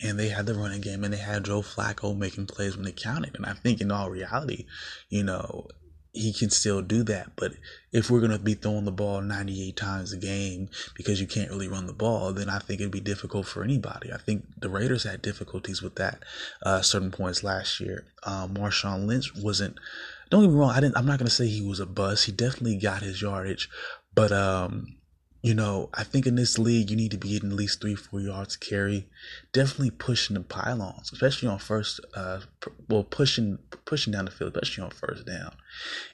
[0.00, 2.96] and they had the running game and they had Joe Flacco making plays when it
[2.96, 3.34] counted.
[3.34, 4.66] And I think in all reality,
[5.08, 5.68] you know,
[6.16, 7.32] he can still do that.
[7.36, 7.52] But
[7.92, 11.50] if we're going to be throwing the ball 98 times a game because you can't
[11.50, 14.12] really run the ball, then I think it'd be difficult for anybody.
[14.12, 16.22] I think the Raiders had difficulties with that
[16.62, 18.04] uh, certain points last year.
[18.24, 19.78] Um, Marshawn Lynch wasn't.
[20.30, 20.70] Don't get me wrong.
[20.70, 20.96] I didn't.
[20.96, 22.26] I'm not going to say he was a bust.
[22.26, 23.68] He definitely got his yardage,
[24.14, 24.96] but um,
[25.42, 27.94] you know, I think in this league you need to be getting at least three,
[27.94, 29.06] four yards carry.
[29.52, 32.00] Definitely pushing the pylons, especially on first.
[32.14, 32.40] Uh,
[32.88, 35.54] well, pushing pushing down the field, especially on first down.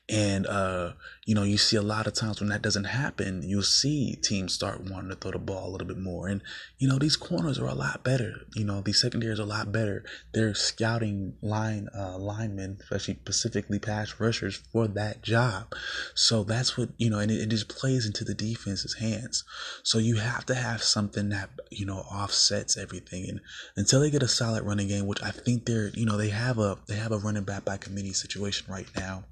[0.09, 0.93] And uh,
[1.25, 4.53] you know, you see a lot of times when that doesn't happen, you'll see teams
[4.53, 6.29] start wanting to throw the ball a little bit more.
[6.29, 6.43] And
[6.79, 8.43] you know, these corners are a lot better.
[8.55, 10.05] You know, these secondaries are a lot better.
[10.35, 15.73] They're scouting line uh, linemen, especially specifically pass rushers for that job.
[16.15, 19.45] So that's what you know, and it, it just plays into the defense's hands.
[19.83, 23.02] So you have to have something that you know offsets everything.
[23.11, 23.41] And
[23.77, 26.59] until they get a solid running game, which I think they're, you know, they have
[26.59, 29.25] a they have a running back by committee situation right now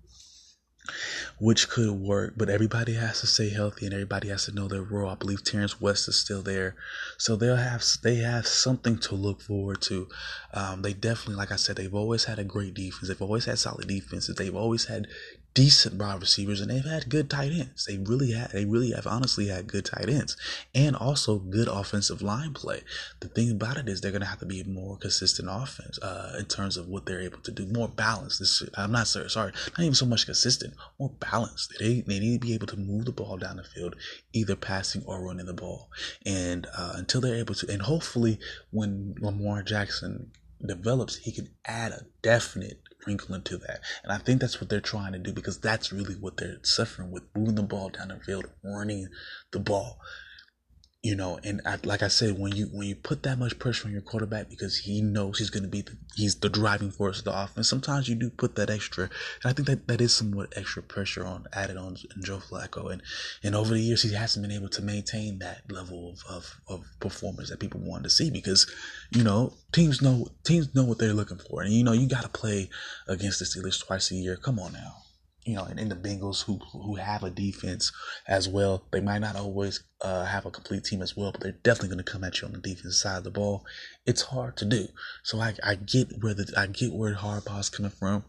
[1.38, 4.82] which could work, but everybody has to stay healthy and everybody has to know their
[4.82, 5.08] role.
[5.08, 6.74] I believe Terrance West is still there,
[7.18, 10.08] so they'll have they have something to look forward to.
[10.52, 13.08] Um, they definitely, like I said, they've always had a great defense.
[13.08, 14.36] They've always had solid defenses.
[14.36, 15.06] They've always had
[15.54, 17.86] decent wide receivers and they've had good tight ends.
[17.86, 20.36] They really had they really have honestly had good tight ends
[20.74, 22.82] and also good offensive line play.
[23.20, 26.46] The thing about it is they're gonna have to be more consistent offense uh, in
[26.46, 28.38] terms of what they're able to do, more balanced.
[28.38, 31.74] This I'm not sorry, sorry, not even so much consistent, more balanced.
[31.78, 33.96] They they need to be able to move the ball down the field,
[34.32, 35.90] either passing or running the ball.
[36.24, 38.38] And uh, until they're able to, and hopefully
[38.70, 40.30] when Lamar Jackson
[40.64, 43.80] develops, he can add a definite wrinkle into that.
[44.02, 47.10] And I think that's what they're trying to do because that's really what they're suffering
[47.10, 49.08] with moving the ball down the field, running
[49.52, 50.00] the ball
[51.02, 53.86] you know and I, like i said when you when you put that much pressure
[53.86, 57.20] on your quarterback because he knows he's going to be the, he's the driving force
[57.20, 60.12] of the offense sometimes you do put that extra and i think that that is
[60.12, 62.92] somewhat extra pressure on added on joe flacco.
[62.92, 63.02] And
[63.42, 66.84] and over the years he hasn't been able to maintain that level of, of, of
[67.00, 68.70] performance that people want to see because
[69.10, 71.62] you know teams know teams know what they're looking for.
[71.62, 72.68] And you know you got to play
[73.08, 74.36] against the steelers twice a year.
[74.36, 74.96] Come on now
[75.44, 77.92] you know, and, and the Bengals who who have a defense
[78.28, 78.84] as well.
[78.92, 82.04] They might not always uh, have a complete team as well, but they're definitely going
[82.04, 83.64] to come at you on the defense side of the ball.
[84.06, 84.86] It's hard to do.
[85.24, 88.24] So I, I get where the I get where Harbaugh's coming from.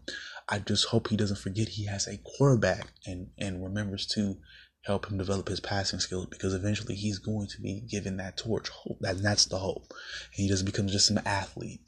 [0.48, 4.36] I just hope he doesn't forget he has a quarterback and and remembers to
[4.84, 8.68] help him develop his passing skills because eventually he's going to be given that torch.
[8.68, 9.84] Hope that that's the hope.
[9.90, 11.80] And he doesn't become just an athlete.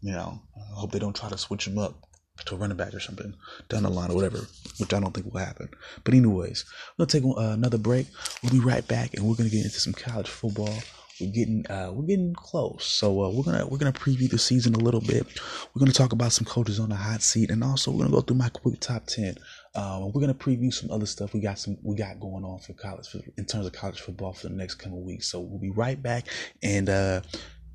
[0.00, 2.04] You know, I hope they don't try to switch him up
[2.44, 3.34] to a running back or something
[3.68, 4.46] down the line or whatever,
[4.78, 5.68] which I don't think will happen.
[6.04, 6.64] But anyways,
[6.98, 8.06] we're gonna take uh, another break.
[8.42, 10.74] We'll be right back, and we're gonna get into some college football.
[11.20, 14.74] We're getting uh, we're getting close, so uh, we're gonna we're gonna preview the season
[14.74, 15.26] a little bit.
[15.74, 18.22] We're gonna talk about some coaches on the hot seat, and also we're gonna go
[18.22, 19.36] through my quick top ten.
[19.74, 22.72] Uh, we're gonna preview some other stuff we got some we got going on for
[22.72, 25.28] college for, in terms of college football for the next coming weeks.
[25.28, 26.26] So we'll be right back,
[26.62, 27.20] and uh,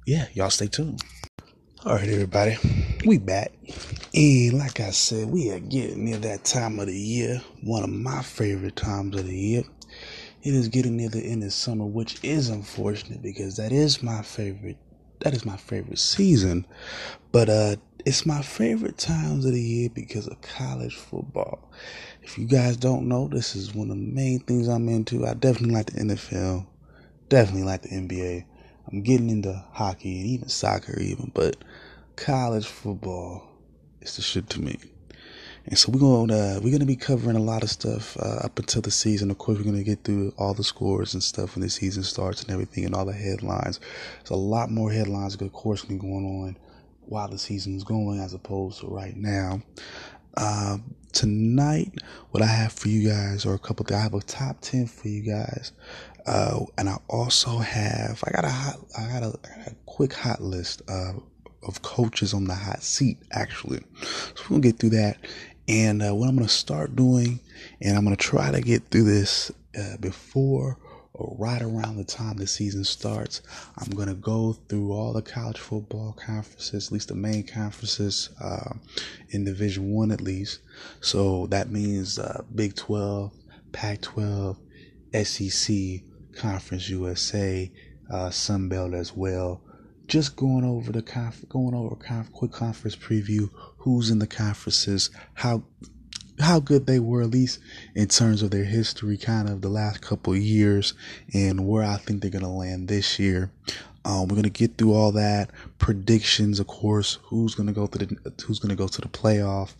[0.05, 1.01] yeah, y'all stay tuned.
[1.87, 2.57] All right, everybody,
[3.05, 3.53] we back.
[4.13, 7.89] And like I said, we are getting near that time of the year, one of
[7.89, 9.63] my favorite times of the year.
[10.43, 14.21] It is getting near the end of summer, which is unfortunate because that is my
[14.21, 14.75] favorite.
[15.21, 16.67] That is my favorite season,
[17.31, 21.71] but uh, it's my favorite times of the year because of college football.
[22.21, 25.25] If you guys don't know, this is one of the main things I'm into.
[25.25, 26.67] I definitely like the NFL,
[27.29, 28.45] definitely like the NBA.
[28.91, 31.57] I'm getting into hockey and even soccer, even, but
[32.17, 33.47] college football
[34.01, 34.77] is the shit to me.
[35.65, 38.81] And so we're gonna we're gonna be covering a lot of stuff uh, up until
[38.81, 39.29] the season.
[39.29, 42.41] Of course, we're gonna get through all the scores and stuff when the season starts
[42.41, 43.79] and everything, and all the headlines.
[44.19, 46.57] There's a lot more headlines, of course, going on
[47.01, 49.61] while the season's going, as opposed to right now.
[50.35, 50.77] Uh,
[51.11, 51.91] tonight,
[52.31, 53.85] what I have for you guys are a couple.
[53.93, 55.73] I have a top ten for you guys,
[56.25, 59.75] uh, and I also have I got a hot I got a, I got a
[59.85, 61.13] quick hot list uh,
[61.63, 63.81] of coaches on the hot seat actually.
[64.35, 65.17] So we'll get through that,
[65.67, 67.39] and uh, what I'm gonna start doing,
[67.81, 70.77] and I'm gonna try to get through this uh, before
[71.13, 73.41] or right around the time the season starts.
[73.77, 78.73] I'm gonna go through all the college football conferences, at least the main conferences uh,
[79.29, 80.59] in Division One at least.
[81.01, 83.33] So that means uh, Big 12,
[83.71, 84.57] Pac 12,
[85.23, 85.75] SEC,
[86.35, 87.71] Conference USA,
[88.11, 89.61] uh, Sun Belt as well.
[90.07, 93.49] Just going over the conf- going over conf- quick conference preview.
[93.79, 95.09] Who's in the conferences?
[95.33, 95.63] How
[96.39, 97.59] how good they were at least
[97.95, 100.93] in terms of their history, kind of the last couple years,
[101.33, 103.51] and where I think they're gonna land this year.
[104.05, 107.17] Um, we're gonna get through all that predictions, of course.
[107.23, 109.73] Who's gonna go to the Who's gonna go to the playoff?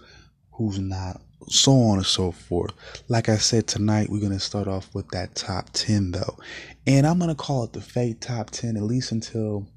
[0.53, 1.21] Who's not?
[1.47, 2.73] So on and so forth.
[3.07, 6.37] Like I said tonight, we're gonna start off with that top ten though,
[6.85, 9.67] and I'm gonna call it the fake top ten at least until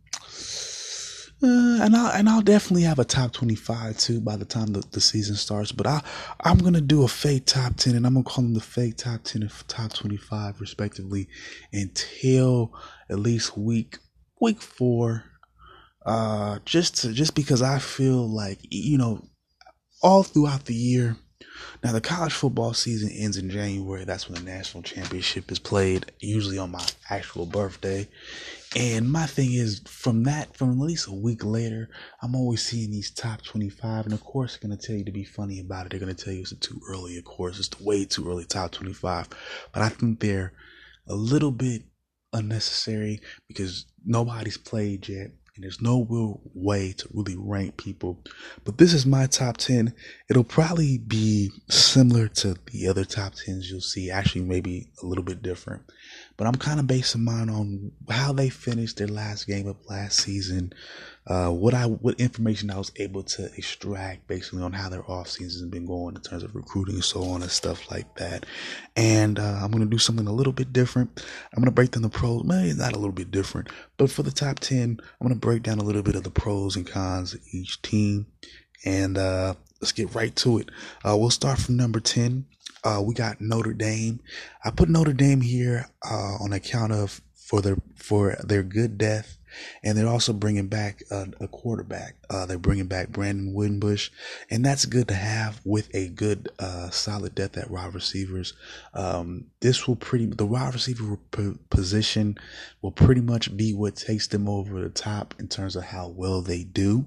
[1.43, 4.73] uh, and I'll and I'll definitely have a top twenty five too by the time
[4.75, 5.73] the, the season starts.
[5.73, 6.03] But I
[6.41, 9.25] I'm gonna do a fake top ten and I'm gonna call them the fake top
[9.25, 11.29] ten and top twenty five respectively
[11.73, 12.75] until
[13.09, 13.99] at least week
[14.41, 15.25] week four.
[16.05, 19.23] Uh, just to just because I feel like you know
[20.03, 21.17] all throughout the year.
[21.83, 24.05] Now the college football season ends in January.
[24.05, 28.09] That's when the national championship is played, usually on my actual birthday.
[28.77, 31.91] And my thing is, from that, from at least a week later,
[32.23, 34.05] I'm always seeing these top 25.
[34.05, 35.91] And of course, they're going to tell you to be funny about it.
[35.91, 37.59] They're going to tell you it's too early, of course.
[37.59, 39.29] It's way too early, top 25.
[39.73, 40.53] But I think they're
[41.09, 41.83] a little bit
[42.33, 48.23] unnecessary because nobody's played yet and there's no real way to really rank people.
[48.65, 49.93] But this is my top 10.
[50.29, 55.25] It'll probably be similar to the other top 10s you'll see, actually, maybe a little
[55.25, 55.83] bit different.
[56.41, 60.21] But I'm kind of basing mine on how they finished their last game of last
[60.23, 60.73] season,
[61.27, 65.29] uh, what I what information I was able to extract basically on how their off
[65.29, 68.47] season has been going in terms of recruiting and so on and stuff like that.
[68.97, 71.23] And uh, I'm gonna do something a little bit different.
[71.53, 73.69] I'm gonna break down the pros, maybe not a little bit different,
[73.99, 76.75] but for the top ten, I'm gonna break down a little bit of the pros
[76.75, 78.29] and cons of each team.
[78.87, 80.71] And uh, let's get right to it.
[81.05, 82.47] Uh, we'll start from number ten.
[82.83, 84.21] Uh, we got Notre Dame.
[84.65, 89.37] I put Notre Dame here uh, on account of for their for their good death
[89.83, 92.17] and they're also bringing back a, a quarterback.
[92.29, 94.11] Uh, they're bringing back Brandon Wimbush,
[94.51, 98.53] and that's good to have with a good, uh, solid depth at wide receivers.
[98.95, 101.19] Um, this will pretty the wide receiver
[101.71, 102.39] position
[102.83, 106.41] will pretty much be what takes them over the top in terms of how well
[106.41, 107.07] they do,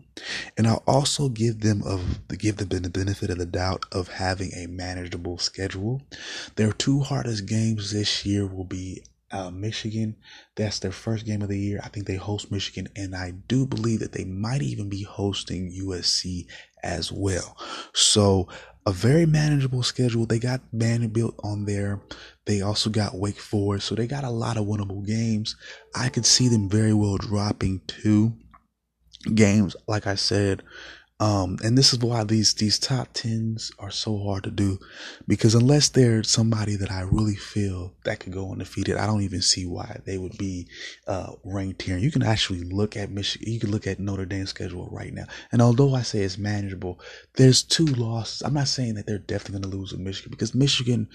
[0.57, 4.51] and I'll also give them of give them the benefit of the doubt of having
[4.53, 6.01] a manageable schedule.
[6.55, 9.03] Their two hardest games this year will be
[9.33, 10.15] uh, Michigan.
[10.55, 11.81] That's their first game of the year.
[11.83, 15.73] I think they host Michigan, and I do believe that they might even be hosting
[15.77, 16.45] USC
[16.83, 17.57] as well.
[17.93, 18.47] So
[18.85, 20.25] a very manageable schedule.
[20.25, 22.01] They got Vanderbilt on there.
[22.45, 25.55] They also got Wake Forest, so they got a lot of winnable games.
[25.95, 28.33] I could see them very well dropping two
[29.33, 30.63] games, like I said,
[31.23, 34.77] um, and this is why these these top tens are so hard to do,
[35.25, 39.41] because unless they're somebody that I really feel that could go undefeated, I don't even
[39.41, 40.67] see why they would be
[41.07, 41.97] uh, ranked here.
[41.97, 45.23] You can actually look at Michigan, you can look at Notre Dame's schedule right now,
[45.53, 46.99] and although I say it's manageable,
[47.37, 48.41] there's two losses.
[48.41, 51.07] I'm not saying that they're definitely going to lose with Michigan because Michigan.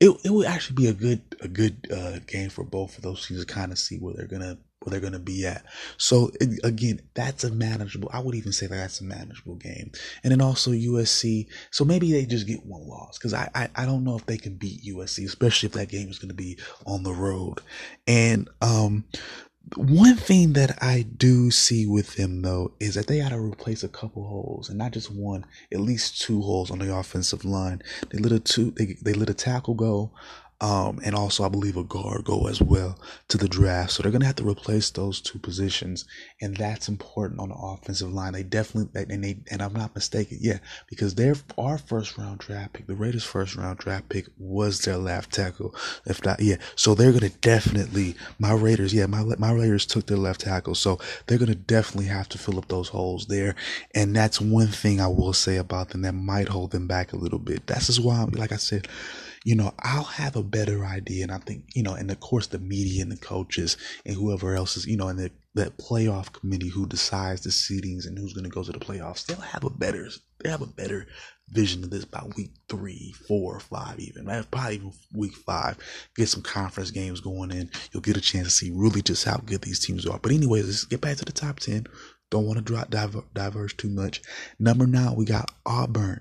[0.00, 3.26] It, it would actually be a good a good uh, game for both of those
[3.26, 4.58] teams to kind of see where they're gonna
[4.88, 5.64] where they're going to be at.
[5.98, 6.30] So
[6.64, 8.10] again, that's a manageable.
[8.12, 9.92] I would even say that that's a manageable game.
[10.24, 11.46] And then also USC.
[11.70, 14.38] So maybe they just get one loss because I, I I don't know if they
[14.38, 17.60] can beat USC, especially if that game is going to be on the road.
[18.06, 19.04] And um,
[19.76, 23.82] one thing that I do see with them though is that they got to replace
[23.82, 27.82] a couple holes and not just one, at least two holes on the offensive line.
[28.10, 30.12] They let a two, they, they let a tackle go.
[30.60, 32.98] Um, and also I believe a guard go as well
[33.28, 33.92] to the draft.
[33.92, 36.04] So they're going to have to replace those two positions.
[36.40, 38.32] And that's important on the offensive line.
[38.32, 40.38] They definitely, and they, and I'm not mistaken.
[40.40, 44.80] Yeah, because their, our first round draft pick, the Raiders first round draft pick was
[44.80, 45.74] their left tackle.
[46.06, 46.56] If not, yeah.
[46.74, 50.74] So they're going to definitely, my Raiders, yeah, my, my Raiders took their left tackle.
[50.74, 53.54] So they're going to definitely have to fill up those holes there.
[53.94, 57.16] And that's one thing I will say about them that might hold them back a
[57.16, 57.66] little bit.
[57.66, 58.88] That's just why, like I said,
[59.48, 61.22] you know, I'll have a better idea.
[61.22, 64.54] And I think, you know, and of course the media and the coaches and whoever
[64.54, 68.34] else is, you know, and the that playoff committee who decides the seedings and who's
[68.34, 70.06] going to go to the playoffs, they'll have a better,
[70.44, 71.06] they have a better
[71.48, 75.78] vision of this by week three, four, five, even probably even week five.
[76.14, 77.70] Get some conference games going in.
[77.90, 80.18] You'll get a chance to see really just how good these teams are.
[80.18, 81.86] But anyways, let's get back to the top ten.
[82.30, 84.20] Don't want to drop diver, diverge too much.
[84.58, 86.20] Number nine, we got Auburn,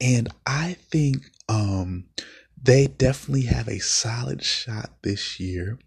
[0.00, 1.16] and I think
[1.48, 2.04] um
[2.62, 5.78] they definitely have a solid shot this year.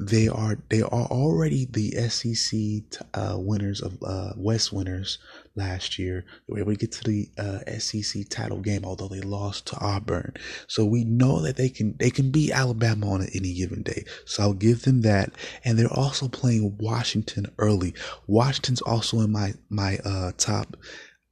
[0.00, 5.18] They are they are already the SEC uh, winners of uh, West winners
[5.56, 6.24] last year.
[6.46, 9.78] They were able to get to the uh, SEC title game, although they lost to
[9.80, 10.34] Auburn.
[10.68, 14.04] So we know that they can they can beat Alabama on any given day.
[14.24, 15.32] So I'll give them that.
[15.64, 17.94] And they're also playing Washington early.
[18.26, 20.76] Washington's also in my my uh, top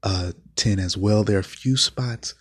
[0.02, 1.24] uh, ten as well.
[1.24, 2.34] There are a few spots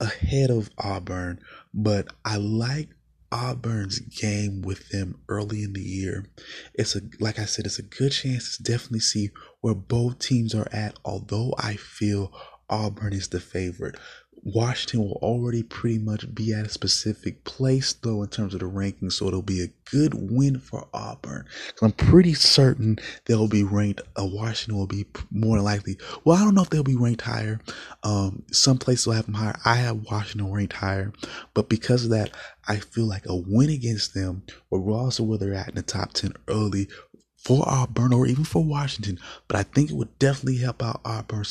[0.00, 1.40] ahead of Auburn,
[1.72, 2.88] but I like
[3.30, 6.26] Auburn's game with them early in the year.
[6.74, 10.54] It's a like I said, it's a good chance to definitely see where both teams
[10.54, 12.32] are at, although I feel
[12.70, 13.96] Auburn is the favorite.
[14.42, 18.66] Washington will already pretty much be at a specific place, though, in terms of the
[18.66, 21.46] rankings, so it'll be a good win for Auburn.
[21.82, 24.02] I'm pretty certain they'll be ranked.
[24.18, 25.98] Uh, Washington will be more likely.
[26.24, 27.60] Well, I don't know if they'll be ranked higher.
[28.02, 29.58] Um, some places will have them higher.
[29.64, 31.12] I have Washington ranked higher,
[31.54, 32.30] but because of that,
[32.66, 36.12] I feel like a win against them, regardless of where they're at in the top
[36.12, 36.88] ten early,
[37.36, 39.18] for Auburn or even for Washington.
[39.46, 41.44] But I think it would definitely help out Auburn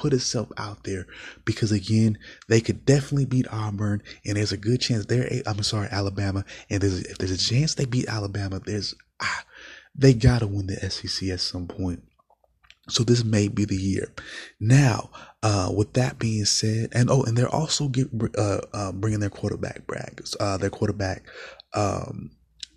[0.00, 1.06] put itself out there
[1.44, 5.28] because again, they could definitely beat Auburn, and there's a good chance they're.
[5.46, 9.44] I'm sorry, Alabama, and there's if there's a chance they beat Alabama, there's ah,
[9.94, 12.02] they gotta win the SEC at some point.
[12.88, 14.10] So this may be the year.
[14.58, 15.10] Now,
[15.42, 19.30] uh, with that being said, and oh, and they're also get uh, uh, bringing their
[19.30, 20.20] quarterback back.
[20.40, 21.24] Uh, their quarterback
[21.74, 22.30] um,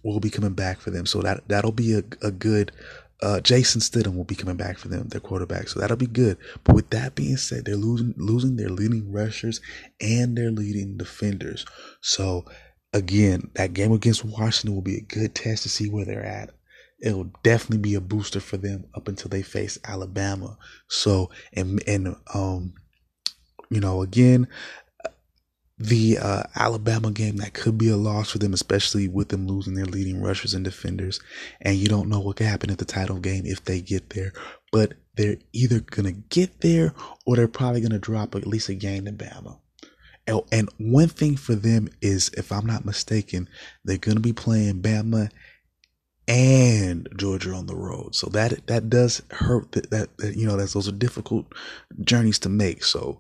[0.03, 2.73] will be coming back for them, so that that'll be a, a good
[3.23, 5.69] uh, Jason Stidham will be coming back for them, their quarterback.
[5.69, 6.37] So that'll be good.
[6.65, 9.61] But with that being said, they're losing losing their leading rushers
[10.01, 11.65] and their leading defenders.
[12.01, 12.43] So
[12.91, 16.51] again, that game against Washington will be a good test to see where they're at.
[17.01, 20.57] It'll definitely be a booster for them up until they face Alabama.
[20.89, 22.73] So and and um
[23.69, 24.47] you know again
[25.83, 29.73] the uh, Alabama game that could be a loss for them, especially with them losing
[29.73, 31.19] their leading rushers and defenders.
[31.61, 34.31] And you don't know what could happen at the title game if they get there.
[34.71, 36.93] But they're either going to get there
[37.25, 39.59] or they're probably going to drop at least a game to Bama.
[40.51, 43.49] And one thing for them is, if I'm not mistaken,
[43.83, 45.29] they're going to be playing Bama
[46.29, 48.15] and Georgia on the road.
[48.15, 49.73] So that that does hurt.
[49.73, 51.53] That, that, that you know, that's those are difficult
[52.01, 52.85] journeys to make.
[52.85, 53.19] So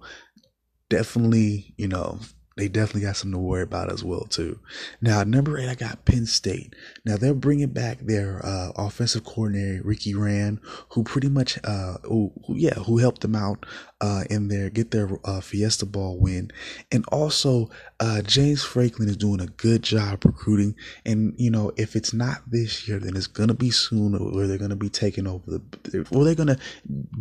[0.89, 2.19] definitely, you know,
[2.55, 4.59] they definitely got something to worry about as well too.
[5.01, 6.75] Now number eight, I got Penn State.
[7.05, 12.31] Now they're bringing back their uh, offensive coordinator Ricky Rand, who pretty much, uh, who,
[12.45, 13.65] who, yeah, who helped them out
[14.03, 16.51] uh, in their get their uh, Fiesta Bowl win,
[16.91, 17.69] and also
[18.01, 20.75] uh, James Franklin is doing a good job recruiting.
[21.05, 24.57] And you know, if it's not this year, then it's gonna be soon, where they're
[24.57, 26.57] gonna be taking over the, well, they're gonna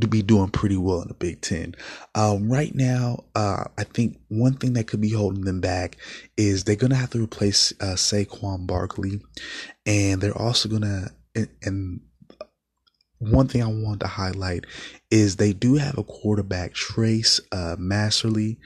[0.09, 1.77] be doing pretty well in the Big Ten.
[2.17, 5.99] Um, right now, uh, I think one thing that could be holding them back
[6.37, 9.21] is they're gonna have to replace uh, Saquon Barkley,
[9.87, 12.01] and they're also gonna and, and
[13.31, 14.65] one thing I wanted to highlight
[15.11, 18.57] is they do have a quarterback, Trace uh, McSorley,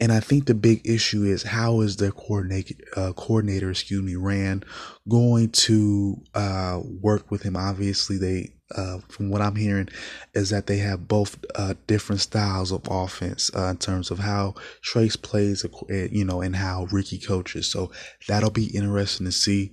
[0.00, 4.14] and I think the big issue is how is their coordinator, uh, coordinator, excuse me,
[4.14, 4.64] Rand,
[5.08, 7.56] going to uh, work with him?
[7.56, 9.88] Obviously, they, uh, from what I'm hearing,
[10.32, 14.54] is that they have both uh, different styles of offense uh, in terms of how
[14.82, 17.66] Trace plays, you know, and how Ricky coaches.
[17.66, 17.90] So
[18.28, 19.72] that'll be interesting to see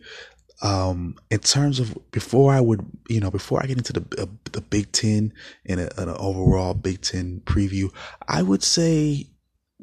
[0.64, 4.26] um, in terms of before I would, you know, before I get into the uh,
[4.54, 5.34] the Big Ten
[5.66, 7.94] and an overall Big Ten preview,
[8.28, 9.28] I would say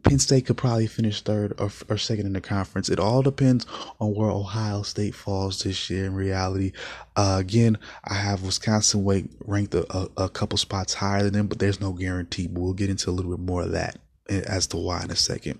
[0.03, 2.89] Penn State could probably finish third or, or second in the conference.
[2.89, 3.67] It all depends
[4.01, 6.07] on where Ohio State falls this year.
[6.07, 6.73] In reality,
[7.15, 11.59] uh, again, I have Wisconsin ranked a, a, a couple spots higher than them, but
[11.59, 12.47] there's no guarantee.
[12.47, 13.99] But we'll get into a little bit more of that
[14.31, 15.59] as to why in a second.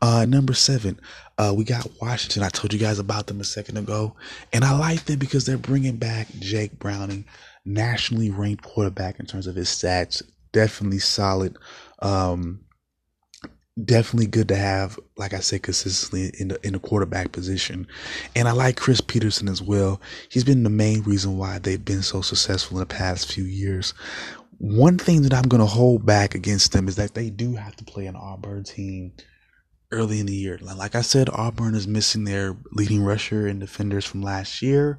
[0.00, 1.00] Uh, number seven,
[1.38, 2.42] uh, we got Washington.
[2.42, 4.14] I told you guys about them a second ago,
[4.52, 7.24] and I like them because they're bringing back Jake Browning,
[7.64, 10.22] nationally ranked quarterback in terms of his stats.
[10.52, 11.56] Definitely solid.
[12.00, 12.60] Um,
[13.84, 17.86] definitely good to have, like I said, consistently in the in the quarterback position.
[18.34, 20.00] And I like Chris Petersen as well.
[20.30, 23.92] He's been the main reason why they've been so successful in the past few years.
[24.58, 27.76] One thing that I'm going to hold back against them is that they do have
[27.76, 29.12] to play an Auburn team
[29.92, 30.58] early in the year.
[30.60, 34.98] Like I said, Auburn is missing their leading rusher and defenders from last year.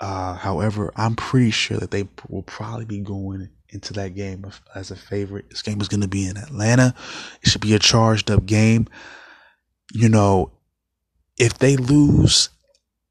[0.00, 4.90] Uh, however, I'm pretty sure that they will probably be going into that game as
[4.90, 5.50] a favorite.
[5.50, 6.94] This game is going to be in Atlanta.
[7.42, 8.88] It should be a charged up game.
[9.92, 10.52] You know,
[11.36, 12.50] if they lose,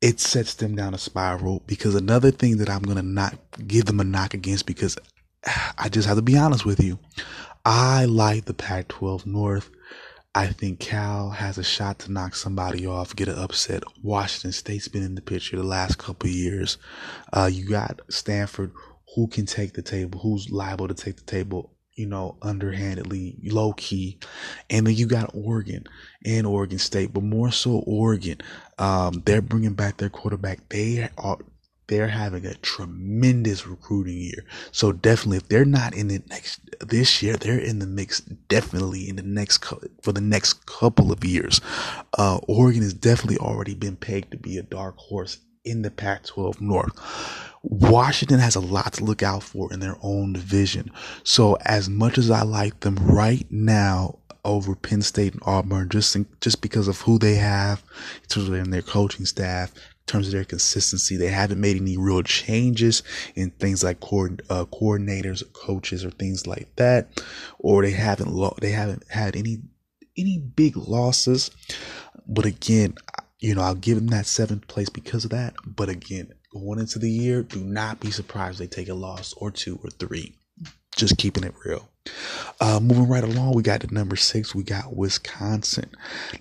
[0.01, 3.35] it sets them down a spiral because another thing that I'm going to not
[3.67, 4.97] give them a knock against because
[5.77, 6.99] I just have to be honest with you.
[7.65, 9.69] I like the Pac 12 North.
[10.35, 13.83] I think Cal has a shot to knock somebody off, get an upset.
[14.03, 16.77] Washington State's been in the picture the last couple years.
[17.33, 18.71] Uh, you got Stanford,
[19.15, 23.73] who can take the table, who's liable to take the table you know, underhandedly, low
[23.73, 24.19] key.
[24.69, 25.83] And then you got Oregon
[26.23, 28.37] and Oregon State, but more so Oregon.
[28.77, 30.69] Um, they're bringing back their quarterback.
[30.69, 31.39] They are,
[31.87, 34.45] they're having a tremendous recruiting year.
[34.71, 38.21] So definitely, if they're not in the next this year, they're in the mix.
[38.21, 39.63] Definitely in the next
[40.01, 41.61] for the next couple of years.
[42.17, 46.61] Uh, Oregon has definitely already been pegged to be a dark horse in the Pac-12
[46.61, 46.91] North.
[47.61, 50.89] Washington has a lot to look out for in their own division.
[51.23, 56.15] So as much as I like them right now over Penn State and Auburn, just
[56.15, 57.83] in, just because of who they have
[58.23, 59.73] in terms of their coaching staff,
[60.07, 63.03] terms of their consistency, they haven't made any real changes
[63.35, 67.23] in things like uh, coordinators, or coaches, or things like that,
[67.59, 69.59] or they haven't lo- they haven't had any
[70.17, 71.51] any big losses.
[72.27, 72.95] But again,
[73.39, 75.53] you know, I'll give them that seventh place because of that.
[75.65, 79.51] But again, going into the year, do not be surprised they take a loss or
[79.51, 80.33] two or three.
[80.95, 81.87] Just keeping it real.
[82.59, 84.55] Uh, moving right along, we got to number six.
[84.55, 85.91] We got Wisconsin.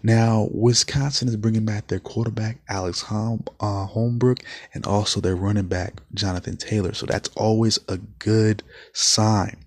[0.02, 4.40] Now, Wisconsin is bringing back their quarterback Alex Hom- uh, Hornibrook
[4.74, 6.94] and also their running back Jonathan Taylor.
[6.94, 8.62] So that's always a good
[8.92, 9.58] sign.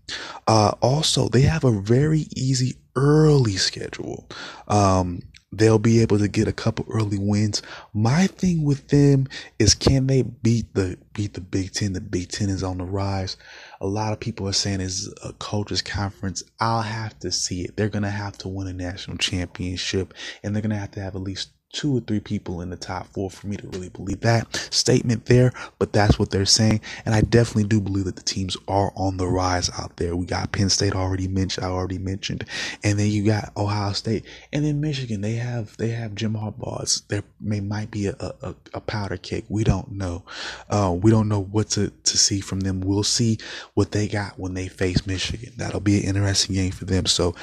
[0.48, 4.28] Uh, also, they have a very easy early schedule.
[4.68, 5.22] Um,
[5.52, 7.62] they'll be able to get a couple early wins.
[7.94, 9.28] My thing with them
[9.58, 11.94] is can they beat the beat the Big Ten?
[11.94, 13.38] The Big Ten is on the rise.
[13.82, 16.44] A lot of people are saying it's a coaches conference.
[16.60, 17.78] I'll have to see it.
[17.78, 20.14] They're gonna have to win a national championship,
[20.44, 23.08] and they're gonna have to have at least two or three people in the top
[23.08, 26.82] four for me to really believe that statement there, but that's what they're saying.
[27.06, 30.16] And I definitely do believe that the teams are on the rise out there.
[30.16, 32.46] We got Penn State already mentioned, I already mentioned,
[32.84, 35.22] and then you got Ohio State and then Michigan.
[35.22, 37.08] They have, they have Jim Harbaugh.
[37.08, 39.46] There may, might be a, a, a powder cake.
[39.48, 40.24] We don't know.
[40.70, 42.82] Uh, we don't know what to, to see from them.
[42.82, 43.38] We'll see
[43.76, 45.54] what they got when they face Michigan.
[45.58, 47.06] That'll be an interesting game for them.
[47.06, 47.36] So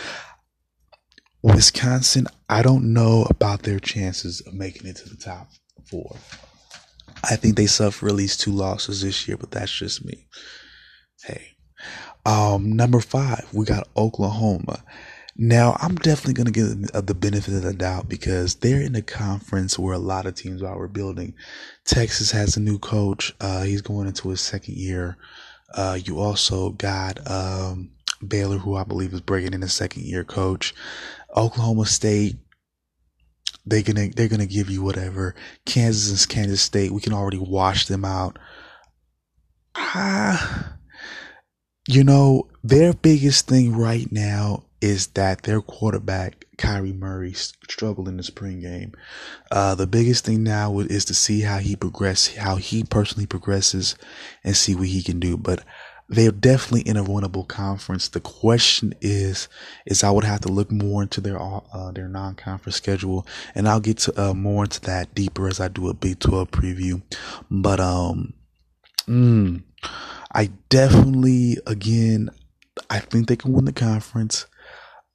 [1.54, 5.48] Wisconsin, I don't know about their chances of making it to the top
[5.84, 6.16] four.
[7.22, 10.26] I think they suffer at least two losses this year, but that's just me.
[11.22, 11.52] Hey.
[12.24, 14.82] Um, number five, we got Oklahoma.
[15.36, 18.96] Now, I'm definitely going to give them the benefit of the doubt because they're in
[18.96, 21.34] a conference where a lot of teams are rebuilding.
[21.84, 23.32] Texas has a new coach.
[23.40, 25.16] Uh, he's going into his second year.
[25.72, 27.90] Uh, you also got, um,
[28.26, 30.74] Baylor, who I believe is bringing in a second year coach.
[31.36, 32.36] Oklahoma State,
[33.64, 35.34] they're gonna they're gonna give you whatever.
[35.64, 36.92] Kansas is Kansas State.
[36.92, 38.38] We can already wash them out.
[39.74, 40.76] Ah,
[41.88, 48.16] you know their biggest thing right now is that their quarterback Kyler Murray struggled in
[48.16, 48.92] the spring game.
[49.50, 53.94] Uh, the biggest thing now is to see how he progress, how he personally progresses,
[54.42, 55.36] and see what he can do.
[55.36, 55.64] But
[56.08, 58.08] they're definitely in a winnable conference.
[58.08, 59.48] The question is,
[59.86, 63.80] is I would have to look more into their uh, their non-conference schedule, and I'll
[63.80, 67.02] get to uh, more into that deeper as I do a Big 12 preview.
[67.50, 68.34] But um,
[69.08, 69.62] mm,
[70.32, 72.30] I definitely, again,
[72.88, 74.46] I think they can win the conference.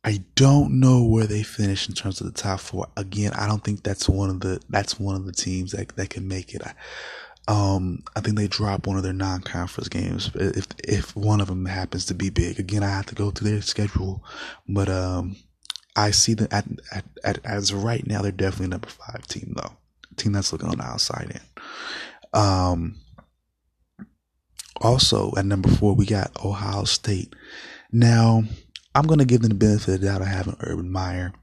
[0.04, 2.88] I don't know where they finish in terms of the top four.
[2.98, 6.10] Again, I don't think that's one of the that's one of the teams that that
[6.10, 6.64] can make it.
[6.66, 6.74] I,
[7.48, 11.66] um, I think they drop one of their non-conference games if if one of them
[11.66, 12.60] happens to be big.
[12.60, 14.24] Again, I have to go through their schedule,
[14.68, 15.36] but um,
[15.96, 19.54] I see that at, at, at as of right now, they're definitely number five team
[19.56, 19.74] though.
[20.18, 22.40] Team that's looking on the outside in.
[22.40, 22.98] Um,
[24.80, 27.36] also at number four, we got Ohio State.
[27.92, 28.44] Now,
[28.94, 31.34] I'm gonna give them the benefit of the doubt of having Urban Meyer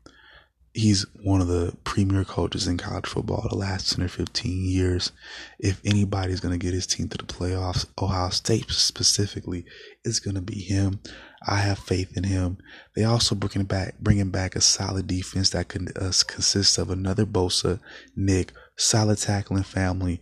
[0.79, 5.11] he's one of the premier coaches in college football the last 10 or 15 years.
[5.59, 9.64] If anybody's going to get his team to the playoffs, Ohio State specifically,
[10.05, 11.01] is going to be him.
[11.47, 12.59] I have faith in him.
[12.95, 17.26] They also bringing back bringing back a solid defense that can, uh, consists of another
[17.26, 17.81] Bosa,
[18.14, 20.20] Nick, solid tackling family.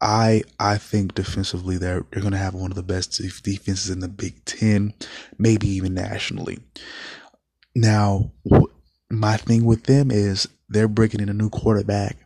[0.00, 4.00] I I think defensively they're they're going to have one of the best defenses in
[4.00, 4.94] the Big Ten,
[5.38, 6.58] maybe even nationally.
[7.74, 8.32] Now,
[9.10, 12.16] my thing with them is they're bringing in a new quarterback.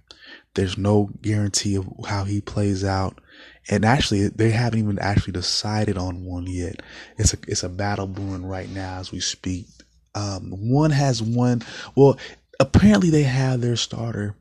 [0.54, 3.20] There's no guarantee of how he plays out.
[3.68, 6.82] And actually, they haven't even actually decided on one yet.
[7.18, 9.66] It's a it's a battle brewing right now as we speak.
[10.14, 11.62] Um, one has one.
[11.94, 12.18] Well,
[12.58, 14.34] apparently they have their starter,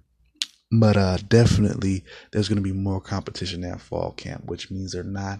[0.72, 5.04] but uh, definitely there's going to be more competition at fall camp, which means they're
[5.04, 5.40] not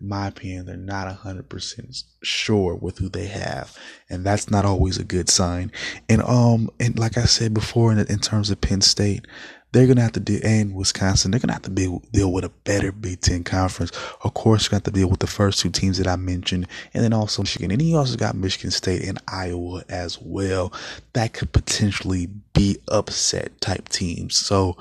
[0.00, 3.76] in my opinion, they're not 100% sure with who they have.
[4.08, 5.72] And that's not always a good sign.
[6.08, 9.26] And, um, and like I said before, in, in terms of Penn State,
[9.72, 12.32] they're going to have to deal, and Wisconsin, they're going to have to be, deal
[12.32, 13.92] with a better Big Ten conference.
[14.22, 17.04] Of course, you got to deal with the first two teams that I mentioned, and
[17.04, 17.70] then also Michigan.
[17.70, 20.72] And he also got Michigan State and Iowa as well.
[21.12, 24.36] That could potentially be upset type teams.
[24.36, 24.76] So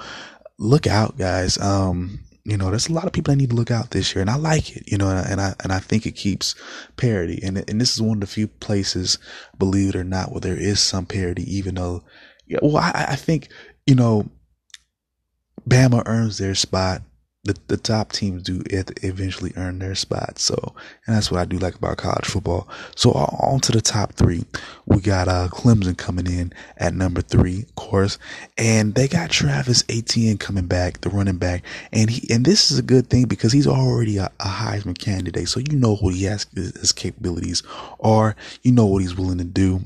[0.57, 1.59] look out, guys.
[1.59, 4.21] Um, you know, there's a lot of people that need to look out this year,
[4.21, 4.83] and I like it.
[4.91, 6.55] You know, and I and I think it keeps
[6.97, 9.17] parity, and and this is one of the few places,
[9.57, 12.03] believe it or not, where there is some parity, even though,
[12.61, 13.49] well, I, I think
[13.85, 14.29] you know,
[15.67, 17.01] Bama earns their spot
[17.45, 20.39] the, the top teams do eventually earn their spot.
[20.39, 20.75] So,
[21.05, 22.67] and that's what I do like about college football.
[22.95, 24.43] So on to the top three.
[24.85, 28.17] We got, uh, Clemson coming in at number three, of course,
[28.57, 31.63] and they got Travis Etienne coming back, the running back.
[31.93, 35.47] And he, and this is a good thing because he's already a, a Heisman candidate.
[35.47, 37.63] So you know what he has, his capabilities
[38.01, 39.81] are, you know what he's willing to do.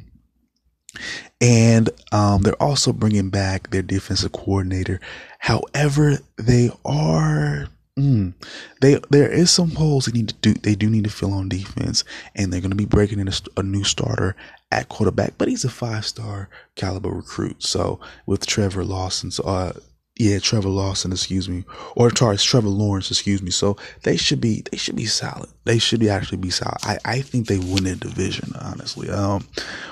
[1.42, 5.00] And um, they're also bringing back their defensive coordinator.
[5.40, 7.68] However, they are
[7.98, 8.34] mm,
[8.82, 10.54] they there is some holes they need to do.
[10.54, 12.04] They do need to fill on defense,
[12.36, 14.36] and they're going to be breaking in a, a new starter
[14.72, 15.34] at quarterback.
[15.38, 17.64] But he's a five star caliber recruit.
[17.64, 19.74] So with Trevor Lawson's uh,
[20.16, 21.64] yeah, Trevor Lawson, excuse me,
[21.96, 23.50] or sorry, Trevor Lawrence, excuse me.
[23.50, 25.50] So they should be they should be solid.
[25.66, 26.78] They should be actually be solid.
[26.84, 29.10] I, I think they win the division, honestly.
[29.10, 29.48] Um,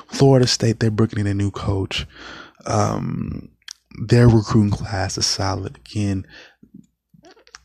[0.07, 2.05] Florida State, they're bringing in a new coach.
[2.65, 3.49] Um,
[3.99, 5.77] their recruiting class is solid.
[5.77, 6.27] Again,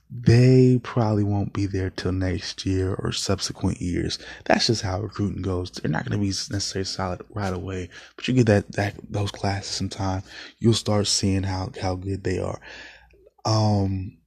[0.09, 4.19] they probably won't be there till next year or subsequent years.
[4.45, 5.71] That's just how recruiting goes.
[5.71, 9.33] They're not going to be necessarily solid right away, but you get that, that those
[9.33, 10.23] classes some time,
[10.59, 12.61] you'll start seeing how how good they are.
[13.45, 14.19] Um,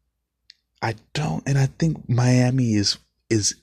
[0.82, 2.98] I don't, and I think Miami is
[3.30, 3.56] is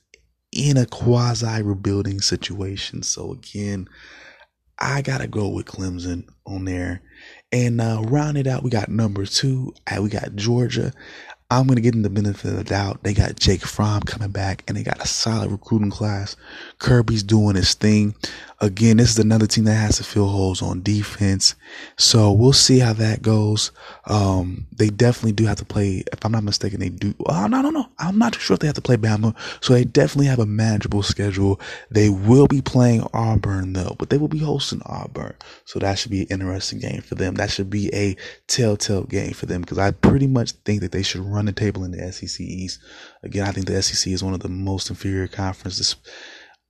[0.51, 3.03] in a quasi rebuilding situation.
[3.03, 3.87] So again,
[4.79, 7.01] I gotta go with Clemson on there.
[7.51, 9.73] And uh, round it out, we got number two.
[9.87, 10.91] Uh, we got Georgia.
[11.49, 13.03] I'm going to give them the benefit of the doubt.
[13.03, 16.35] They got Jake Fromm coming back and they got a solid recruiting class.
[16.79, 18.15] Kirby's doing his thing.
[18.59, 21.53] Again, this is another team that has to fill holes on defense.
[21.95, 23.71] So we'll see how that goes.
[24.05, 27.13] Um, they definitely do have to play, if I'm not mistaken, they do.
[27.27, 27.87] Oh, no, no, no.
[27.99, 29.35] I'm not too sure if they have to play Bama.
[29.61, 31.61] So they definitely have a manageable schedule.
[31.91, 35.35] They will be playing Auburn though, but they will be hosting Auburn.
[35.65, 37.35] So that should be an interesting game for them.
[37.35, 38.15] That should be a
[38.47, 41.83] telltale game for them because I pretty much think that they should run the table
[41.83, 42.79] in the SEC East.
[43.21, 45.95] Again, I think the SEC is one of the most inferior conferences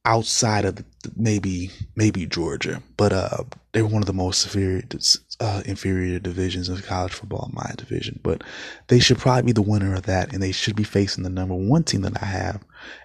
[0.08, 0.86] outside of the,
[1.16, 3.44] maybe maybe Georgia, but uh,
[3.74, 4.82] they're one of the most inferior
[5.42, 8.20] uh, inferior divisions of college football, my division.
[8.24, 8.44] But
[8.88, 11.54] they should probably be the winner of that, and they should be facing the number
[11.54, 12.64] one team that I have,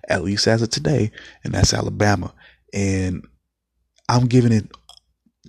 [0.08, 1.10] at least as of today,
[1.44, 2.32] and that's Alabama.
[2.72, 3.26] And
[4.08, 4.70] I'm giving it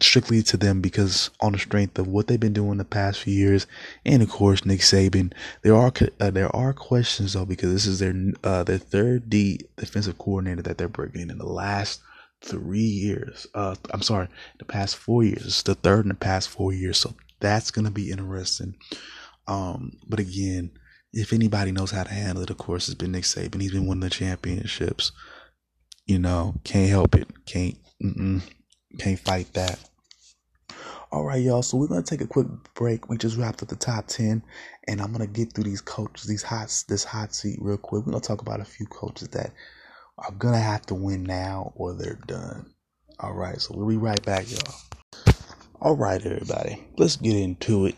[0.01, 3.33] strictly to them because on the strength of what they've been doing the past few
[3.33, 3.67] years,
[4.05, 5.33] and of course Nick Saban.
[5.61, 9.59] There are uh, there are questions though because this is their uh, their third D
[9.77, 12.01] defensive coordinator that they're bringing in the last
[12.41, 13.47] three years.
[13.53, 14.27] Uh, I'm sorry,
[14.59, 15.45] the past four years.
[15.45, 18.75] It's the third in the past four years, so that's gonna be interesting.
[19.47, 20.71] Um, but again,
[21.11, 23.61] if anybody knows how to handle it, of course, it's been Nick Saban.
[23.61, 25.11] He's been winning the championships.
[26.07, 27.27] You know, can't help it.
[27.45, 27.77] Can't.
[28.03, 28.41] Mm-mm.
[28.99, 29.79] Can't fight that.
[31.11, 31.61] All right, y'all.
[31.61, 33.09] So we're gonna take a quick break.
[33.09, 34.43] We just wrapped up the top ten,
[34.87, 38.05] and I'm gonna get through these coaches, these hot, this hot seat real quick.
[38.05, 39.51] We're gonna talk about a few coaches that
[40.17, 42.73] are gonna have to win now or they're done.
[43.19, 43.59] All right.
[43.59, 45.33] So we'll be right back, y'all.
[45.81, 46.83] All right, everybody.
[46.97, 47.95] Let's get into it.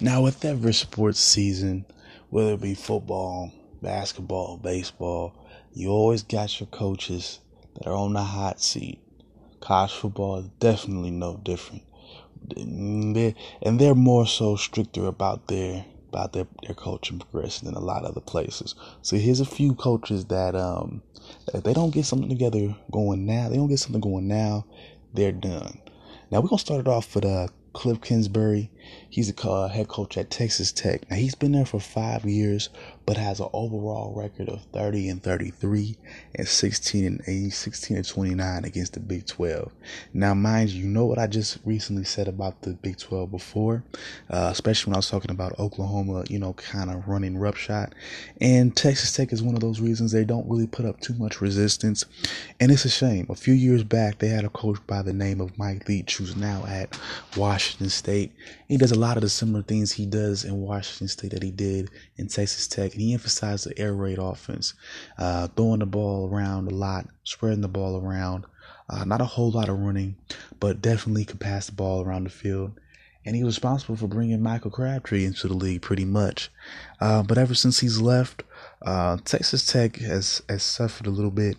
[0.00, 1.84] Now, with every sports season,
[2.30, 3.52] whether it be football,
[3.82, 7.40] basketball, baseball, you always got your coaches
[7.74, 9.02] that are on the hot seat
[9.60, 11.82] College football is definitely no different.
[12.56, 17.80] They're, and they're more so stricter about their about their, their coaching progression than a
[17.80, 18.74] lot of other places.
[19.02, 21.02] So here's a few coaches that um
[21.52, 24.64] if they don't get something together going now, they don't get something going now,
[25.12, 25.80] they're done.
[26.30, 28.70] Now we're gonna start it off with uh Cliff Kingsbury.
[29.10, 31.08] He's a head coach at Texas Tech.
[31.10, 32.68] Now he's been there for five years,
[33.06, 35.96] but has an overall record of 30 and 33
[36.34, 39.72] and 16 and 8, 16 and 29 against the Big 12.
[40.12, 43.82] Now, mind you, you know what I just recently said about the Big 12 before,
[44.28, 47.94] uh, especially when I was talking about Oklahoma, you know, kind of running roughshod.
[48.42, 51.40] And Texas Tech is one of those reasons they don't really put up too much
[51.40, 52.04] resistance.
[52.60, 53.26] And it's a shame.
[53.30, 56.36] A few years back, they had a coach by the name of Mike Leach, who's
[56.36, 56.98] now at
[57.38, 58.32] Washington State.
[58.68, 61.50] And does a lot of the similar things he does in Washington State that he
[61.50, 62.92] did in Texas Tech.
[62.92, 64.74] And he emphasized the air raid offense,
[65.16, 68.44] uh, throwing the ball around a lot, spreading the ball around.
[68.90, 70.16] Uh, not a whole lot of running,
[70.60, 72.72] but definitely could pass the ball around the field.
[73.24, 76.50] And he was responsible for bringing Michael Crabtree into the league pretty much.
[77.00, 78.42] Uh, but ever since he's left,
[78.82, 81.56] uh, Texas Tech has, has suffered a little bit.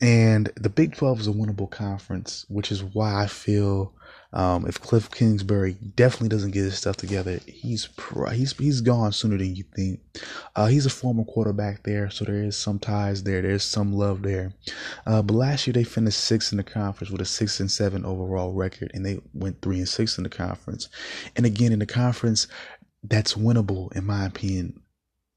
[0.00, 3.92] And the Big 12 is a winnable conference, which is why I feel
[4.32, 7.88] um, if Cliff Kingsbury definitely doesn't get his stuff together, he's
[8.32, 10.00] he's he's gone sooner than you think.
[10.54, 13.40] Uh, he's a former quarterback there, so there is some ties there.
[13.40, 14.52] There's some love there.
[15.06, 18.04] Uh, but last year they finished sixth in the conference with a six and seven
[18.04, 20.88] overall record, and they went three and six in the conference.
[21.36, 22.48] And again, in the conference,
[23.04, 24.82] that's winnable in my opinion.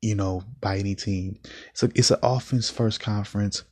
[0.02, 1.40] You know, by any team.
[1.74, 3.64] So it's an offense first conference.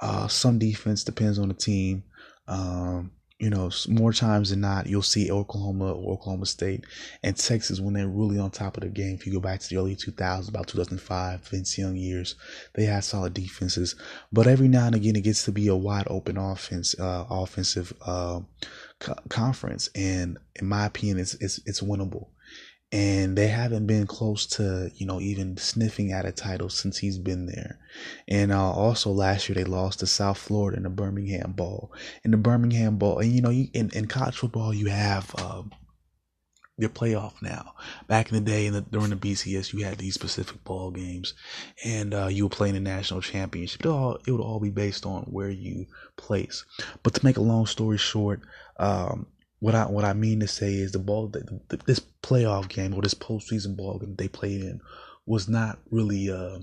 [0.00, 2.04] Uh, some defense depends on the team.
[2.48, 6.84] Um, you know, more times than not, you'll see Oklahoma or Oklahoma State
[7.22, 9.14] and Texas when they're really on top of the game.
[9.14, 12.34] If you go back to the early 2000s, about 2005, Vince Young years,
[12.74, 13.96] they had solid defenses.
[14.30, 17.94] But every now and again, it gets to be a wide open offense, uh, offensive
[18.04, 18.40] uh,
[18.98, 22.26] co- conference, and in my opinion, it's it's it's winnable
[22.92, 27.18] and they haven't been close to you know even sniffing at a title since he's
[27.18, 27.78] been there.
[28.26, 31.92] And uh, also last year they lost to south florida in the birmingham bowl.
[32.24, 35.62] In the birmingham bowl and you know you, in, in college football you have uh,
[36.78, 37.74] your playoff now.
[38.08, 41.34] Back in the day in the, during the bcs you had these specific ball games.
[41.84, 43.82] And uh, you were playing the national championship.
[43.82, 45.86] It, all, it would all be based on where you
[46.16, 46.64] place.
[47.04, 48.40] But to make a long story short
[48.78, 49.26] um,
[49.60, 53.02] what I what I mean to say is the ball that this playoff game or
[53.02, 54.80] this postseason ball game they played in
[55.26, 56.58] was not really uh,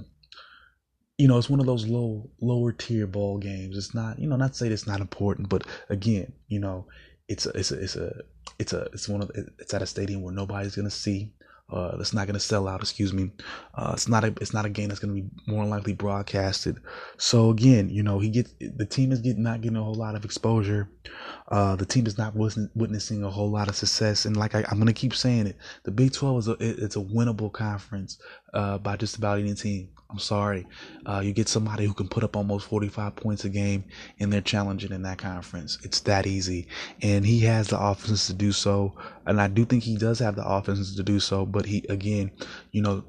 [1.18, 3.78] you know it's one of those low lower tier ball games.
[3.78, 6.88] It's not you know not to say it's not important, but again you know
[7.28, 8.22] it's a, it's a, it's a
[8.60, 11.32] it's a it's one of it's at a stadium where nobody's gonna see.
[11.70, 12.82] Uh, that's not going to sell out.
[12.82, 13.30] Excuse me.
[13.76, 16.78] Uh, it's not a it's not a game that's going to be more likely broadcasted.
[17.18, 20.24] So again, you know, he gets the team is not getting a whole lot of
[20.24, 20.90] exposure.
[21.50, 24.78] Uh, the team is not witnessing a whole lot of success, and like I, am
[24.78, 28.18] going to keep saying it, the Big 12 is a it's a winnable conference
[28.54, 29.90] uh, by just about any team.
[30.10, 30.66] I'm sorry.
[31.06, 33.84] Uh, you get somebody who can put up almost 45 points a game,
[34.20, 35.78] and they're challenging in that conference.
[35.84, 36.68] It's that easy.
[37.02, 38.96] And he has the offense to do so.
[39.26, 41.46] And I do think he does have the offense to do so.
[41.46, 42.32] But he, again,
[42.72, 43.04] you know,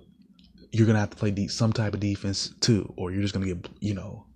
[0.72, 3.34] you're going to have to play de- some type of defense too, or you're just
[3.34, 4.26] going to get, you know,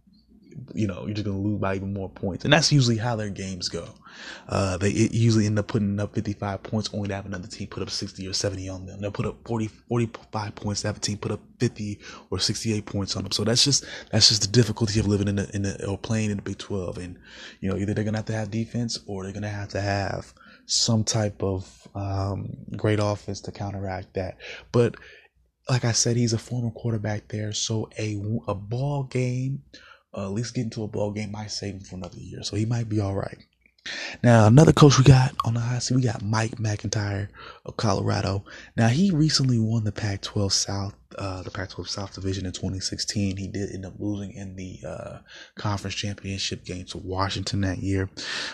[0.74, 3.30] you know, you're just gonna lose by even more points, and that's usually how their
[3.30, 3.86] games go.
[4.48, 7.82] Uh, they usually end up putting up 55 points, only to have another team put
[7.82, 9.00] up 60 or 70 on them.
[9.00, 12.00] They'll put up 40, 45 points, to have a team put up 50
[12.30, 13.32] or 68 points on them.
[13.32, 16.30] So that's just that's just the difficulty of living in the in the or playing
[16.30, 16.98] in the Big 12.
[16.98, 17.18] And
[17.60, 20.32] you know, either they're gonna have to have defense or they're gonna have to have
[20.66, 24.38] some type of um, great offense to counteract that.
[24.70, 24.96] But
[25.68, 29.62] like I said, he's a former quarterback there, so a a ball game
[30.14, 32.42] uh, at least get into a ball game might save him for another year.
[32.42, 33.38] So he might be all right.
[34.22, 37.28] Now, another coach we got on the hot seat, we got Mike McIntyre
[37.64, 38.44] of Colorado.
[38.76, 43.36] Now, he recently won the Pac 12 South uh, the Pac-12 South Division in 2016.
[43.36, 45.18] He did end up losing in the uh,
[45.54, 48.08] conference championship game to Washington that year,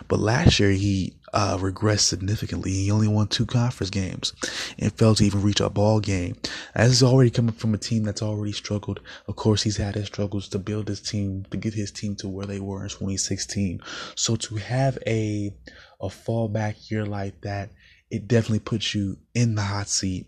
[0.09, 2.73] but last year he uh, regressed significantly.
[2.73, 4.33] He only won two conference games
[4.79, 6.37] and failed to even reach a ball game.
[6.75, 9.01] As is already coming from a team that's already struggled.
[9.27, 12.29] Of course, he's had his struggles to build his team to get his team to
[12.29, 13.81] where they were in 2016.
[14.15, 15.55] So to have a
[16.01, 17.71] a fallback year like that
[18.11, 20.27] it definitely puts you in the hot seat.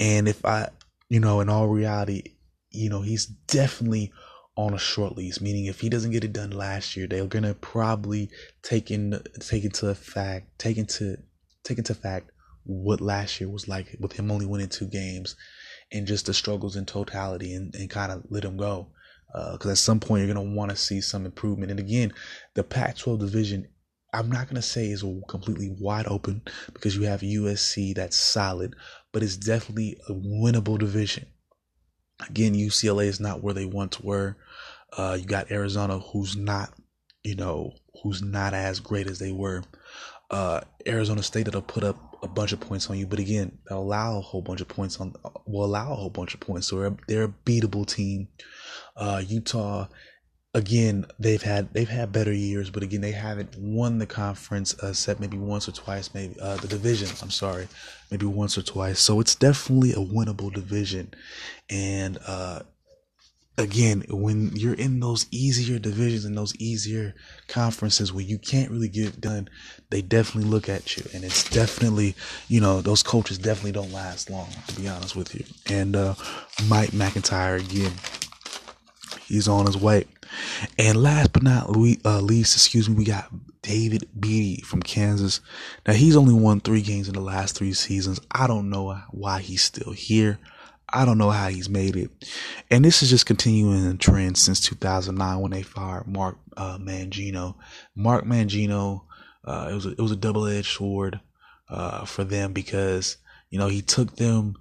[0.00, 0.68] And if I
[1.08, 2.34] you know, in all reality,
[2.70, 4.12] you know, he's definitely
[4.56, 7.54] on a short lease, meaning if he doesn't get it done last year, they're gonna
[7.54, 8.28] probably
[8.62, 11.16] take in take into fact take into
[11.62, 12.30] take into fact
[12.64, 15.36] what last year was like with him only winning two games
[15.92, 18.88] and just the struggles in totality and, and kind of let him go.
[19.32, 21.70] Because uh, at some point you're gonna want to see some improvement.
[21.70, 22.12] And again,
[22.54, 23.68] the Pac-12 division,
[24.12, 26.42] I'm not gonna say is completely wide open
[26.72, 28.74] because you have USC that's solid,
[29.12, 31.26] but it's definitely a winnable division.
[32.28, 34.36] Again, UCLA is not where they once were.
[34.96, 36.72] Uh, you got Arizona, who's not,
[37.22, 39.62] you know, who's not as great as they were.
[40.30, 43.80] Uh, Arizona State that'll put up a bunch of points on you, but again, they'll
[43.80, 45.14] allow a whole bunch of points on,
[45.46, 46.66] will allow a whole bunch of points.
[46.66, 48.28] So they're, they're a beatable team.
[48.96, 49.86] Uh, Utah
[50.58, 54.92] again they've had they've had better years but again they haven't won the conference uh,
[54.92, 57.68] set maybe once or twice maybe uh, the division i'm sorry
[58.10, 61.14] maybe once or twice so it's definitely a winnable division
[61.70, 62.60] and uh,
[63.58, 67.14] again, when you're in those easier divisions and those easier
[67.48, 69.48] conferences where you can't really get it done,
[69.90, 71.04] they definitely look at you.
[71.12, 72.14] And it's definitely,
[72.46, 75.44] you know, those coaches definitely don't last long, to be honest with you.
[75.66, 76.14] And uh,
[76.68, 77.92] Mike McIntyre again,
[79.28, 80.06] he's on his way.
[80.78, 83.30] And last but not uh, least, excuse me, we got
[83.62, 85.40] David Beaty from Kansas.
[85.86, 88.20] Now, he's only won three games in the last three seasons.
[88.30, 90.38] I don't know why he's still here.
[90.90, 92.10] I don't know how he's made it.
[92.70, 97.56] And this is just continuing the trend since 2009 when they fired Mark uh, Mangino.
[97.94, 99.02] Mark Mangino,
[99.44, 101.20] uh, it was a, it was a double edged sword
[101.68, 103.18] uh, for them because
[103.50, 104.54] you know he took them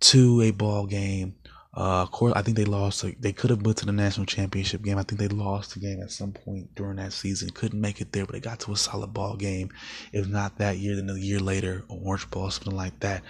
[0.00, 1.34] to a ball game.
[1.74, 3.04] Uh, of course, I think they lost.
[3.20, 4.98] They could have went to the national championship game.
[4.98, 7.48] I think they lost the game at some point during that season.
[7.50, 9.70] Couldn't make it there, but they got to a solid ball game.
[10.12, 13.22] If not that year, then a year later, Orange Bowl, something like that.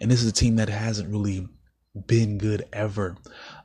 [0.00, 1.48] And this is a team that hasn't really
[1.94, 3.16] been good ever.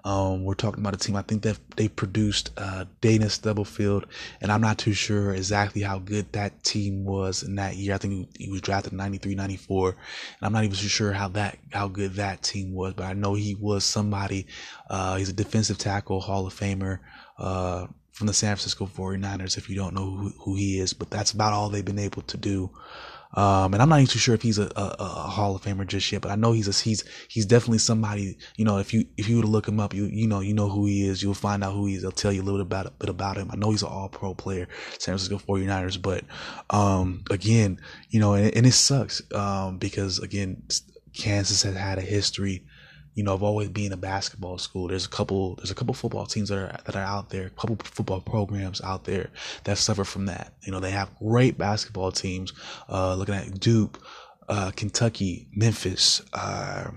[0.03, 1.15] Um, we're talking about a team.
[1.15, 4.05] I think that they produced uh, Dana Stubblefield,
[4.39, 7.93] and I'm not too sure exactly how good that team was in that year.
[7.93, 9.97] I think he was drafted 93, 94, and
[10.41, 12.93] I'm not even too sure how that how good that team was.
[12.93, 14.47] But I know he was somebody.
[14.89, 16.99] Uh, he's a defensive tackle, Hall of Famer.
[17.37, 21.09] Uh, from the San Francisco 49ers, if you don't know who, who he is, but
[21.09, 22.69] that's about all they've been able to do
[23.33, 25.85] um, and I'm not even too sure if he's a, a, a, Hall of Famer
[25.85, 28.37] just yet, but I know he's a, he's he's definitely somebody.
[28.57, 30.55] You know, if you if you were to look him up, you you know you
[30.55, 31.21] know who he is.
[31.21, 32.01] You'll find out who he is.
[32.01, 33.49] They'll tell you a little bit about a bit about him.
[33.51, 36.23] I know he's an All Pro player, San Francisco 49ers, but
[36.71, 40.63] um, again, you know, and, and it sucks um, because again,
[41.13, 42.65] Kansas has had a history
[43.19, 44.87] you know, of always being a basketball school.
[44.87, 47.49] There's a couple, there's a couple football teams that are that are out there, a
[47.49, 49.29] couple football programs out there
[49.65, 50.53] that suffer from that.
[50.63, 52.53] You know, they have great basketball teams.
[52.87, 54.01] Uh, looking at Duke,
[54.47, 56.21] uh, Kentucky, Memphis.
[56.31, 56.91] Uh,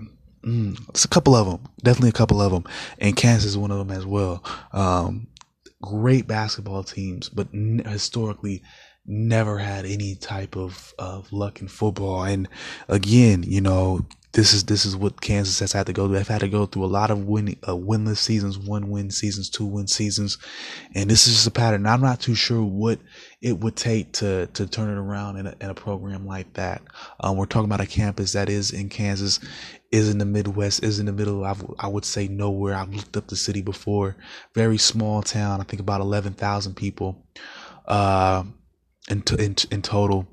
[0.45, 2.63] mm, it's a couple of them, definitely a couple of them,
[2.99, 4.41] and Kansas is one of them as well.
[4.71, 5.27] Um,
[5.81, 8.63] great basketball teams, but n- historically
[9.05, 12.23] never had any type of, of luck in football.
[12.23, 12.47] And
[12.87, 16.15] again, you know, this is this is what Kansas has had to go through.
[16.17, 19.47] They've had to go through a lot of winning, uh, winless seasons, one win seasons,
[19.47, 20.39] two win seasons,
[20.95, 21.85] and this is just a pattern.
[21.85, 22.99] I'm not too sure what
[23.41, 26.81] it would take to to turn it around in a, in a program like that.
[27.19, 29.39] Um, we're talking about a campus that is in Kansas,
[29.91, 31.45] is in the Midwest, is in the middle.
[31.45, 32.73] Of, I would say nowhere.
[32.73, 34.15] I've looked up the city before.
[34.55, 35.61] Very small town.
[35.61, 37.23] I think about eleven thousand people,
[37.85, 38.43] uh,
[39.09, 40.27] in, in in total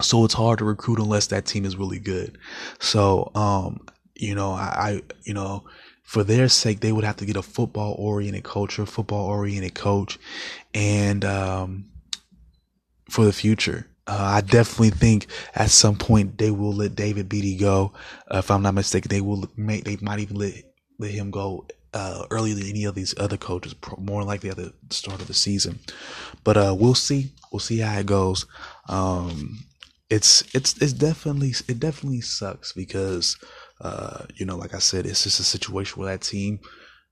[0.00, 2.38] so it's hard to recruit unless that team is really good.
[2.80, 5.64] So, um, you know, I, I, you know,
[6.02, 10.18] for their sake, they would have to get a football oriented culture, football oriented coach,
[10.74, 11.86] and um,
[13.08, 13.86] for the future.
[14.06, 17.92] Uh, I definitely think at some point they will let David Beaty go.
[18.30, 20.52] Uh, if I'm not mistaken, they will make, they might even let,
[20.98, 24.74] let him go uh, earlier than any of these other coaches, more likely at the
[24.90, 25.78] start of the season.
[26.42, 27.32] But uh, we'll see.
[27.50, 28.46] We'll see how it goes.
[28.88, 29.64] Um,
[30.10, 33.36] it's it's it's definitely it definitely sucks because
[33.80, 36.60] uh, you know, like I said, it's just a situation where that team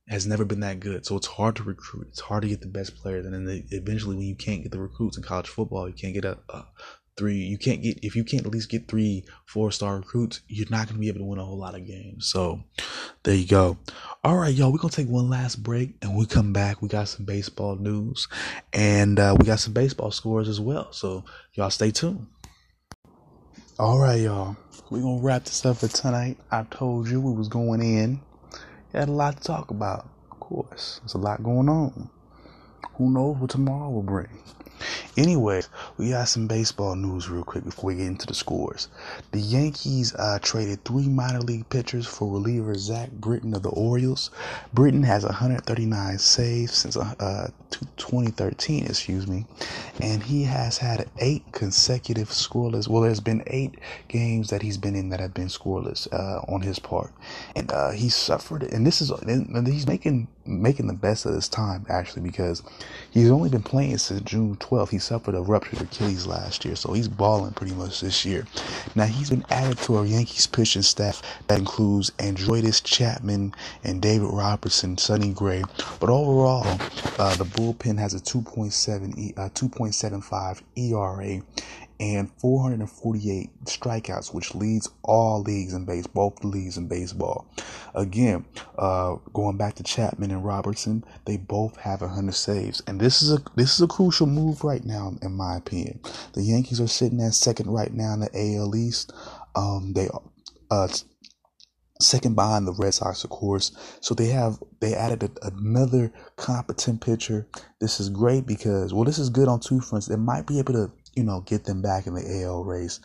[0.08, 1.06] has never been that good.
[1.06, 2.08] So it's hard to recruit.
[2.10, 4.72] It's hard to get the best players, and then they, eventually, when you can't get
[4.72, 6.66] the recruits in college football, you can't get a, a
[7.16, 7.36] three.
[7.36, 10.86] You can't get if you can't at least get three four star recruits, you're not
[10.86, 12.28] gonna be able to win a whole lot of games.
[12.28, 12.62] So
[13.22, 13.78] there you go.
[14.24, 14.72] All right, y'all.
[14.72, 16.80] We're gonna take one last break, and we come back.
[16.80, 18.28] We got some baseball news,
[18.72, 20.92] and uh, we got some baseball scores as well.
[20.92, 21.24] So
[21.54, 22.26] y'all stay tuned.
[23.82, 24.56] All right, y'all.
[24.90, 26.38] We're going to wrap this up for tonight.
[26.52, 28.20] I told you we was going in.
[28.92, 31.00] We Had a lot to talk about, of course.
[31.02, 32.08] There's a lot going on.
[32.94, 34.28] Who knows what tomorrow will bring.
[35.16, 35.62] Anyway,
[35.96, 38.88] we got some baseball news real quick before we get into the scores.
[39.32, 44.30] The Yankees uh, traded three minor league pitchers for reliever Zach Britton of the Orioles.
[44.72, 47.50] Britton has 139 saves since uh,
[47.96, 49.46] 2013, excuse me,
[50.00, 52.88] and he has had eight consecutive scoreless.
[52.88, 53.76] Well, there's been eight
[54.08, 57.12] games that he's been in that have been scoreless uh, on his part,
[57.56, 58.62] and uh, he suffered.
[58.62, 62.62] And this is and he's making making the best of his time actually because
[63.10, 64.90] he's only been playing since June 12th.
[64.90, 68.46] He suffered a ruptured Achilles last year, so he's balling pretty much this year.
[68.94, 74.28] Now he's been added to our Yankees pitching staff that includes Aroldis Chapman and David
[74.28, 75.62] Robertson, Sonny Gray.
[76.00, 76.66] But overall,
[77.18, 81.42] uh, the bullpen has a 2.7 uh, 2.75 ERA
[82.02, 87.46] and 448 strikeouts, which leads all leagues in baseball, both leagues in baseball.
[87.94, 88.44] Again,
[88.76, 93.32] uh, going back to Chapman and Robertson, they both have 100 saves, and this is
[93.32, 96.00] a this is a crucial move right now, in my opinion.
[96.32, 99.12] The Yankees are sitting at second right now in the AL East.
[99.54, 100.08] Um, they
[100.72, 100.88] uh,
[102.00, 103.70] second behind the Red Sox, of course.
[104.00, 107.46] So they have they added a, another competent pitcher.
[107.80, 110.08] This is great because well, this is good on two fronts.
[110.08, 113.00] They might be able to you know get them back in the AL race.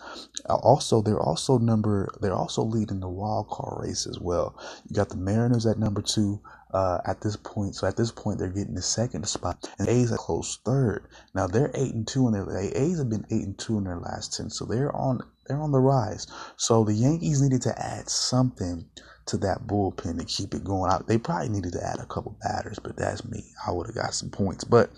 [0.50, 4.58] Uh, also, they're also number they're also leading the wild card race as well.
[4.88, 6.42] You got the Mariners at number two.
[6.74, 10.12] Uh, at this point, so at this point they're getting the second spot, and A's
[10.12, 11.08] are close third.
[11.34, 13.98] Now they're eight and two, and their A's have been eight and two in their
[13.98, 16.28] last ten, so they're on they're on the rise.
[16.58, 18.86] So the Yankees needed to add something
[19.28, 21.08] to that bullpen to keep it going out.
[21.08, 23.46] They probably needed to add a couple batters, but that's me.
[23.66, 24.90] I would have got some points, but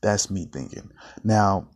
[0.00, 0.90] that's me thinking.
[1.24, 1.68] Now,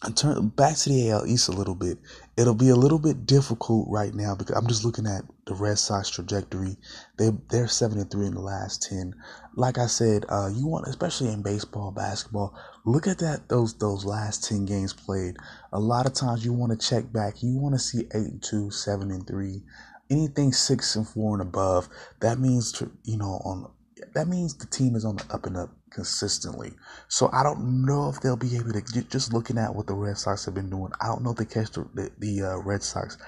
[0.00, 1.98] I turn back to the AL East a little bit.
[2.36, 5.76] It'll be a little bit difficult right now because I'm just looking at the Red
[5.76, 6.76] Sox trajectory.
[7.18, 9.16] They they're seven and three in the last ten.
[9.56, 14.04] Like I said, uh, you want especially in baseball, basketball, look at that those those
[14.04, 15.36] last ten games played.
[15.72, 17.42] A lot of times you want to check back.
[17.42, 19.64] You want to see eight and two, seven and three,
[20.10, 21.88] anything six and four and above.
[22.20, 23.68] That means you know on
[24.14, 26.72] that means the team is on the up and up consistently.
[27.08, 30.18] So I don't know if they'll be able to just looking at what the Red
[30.18, 30.92] Sox have been doing.
[31.00, 33.18] I don't know if they catch the the, the uh, Red Sox.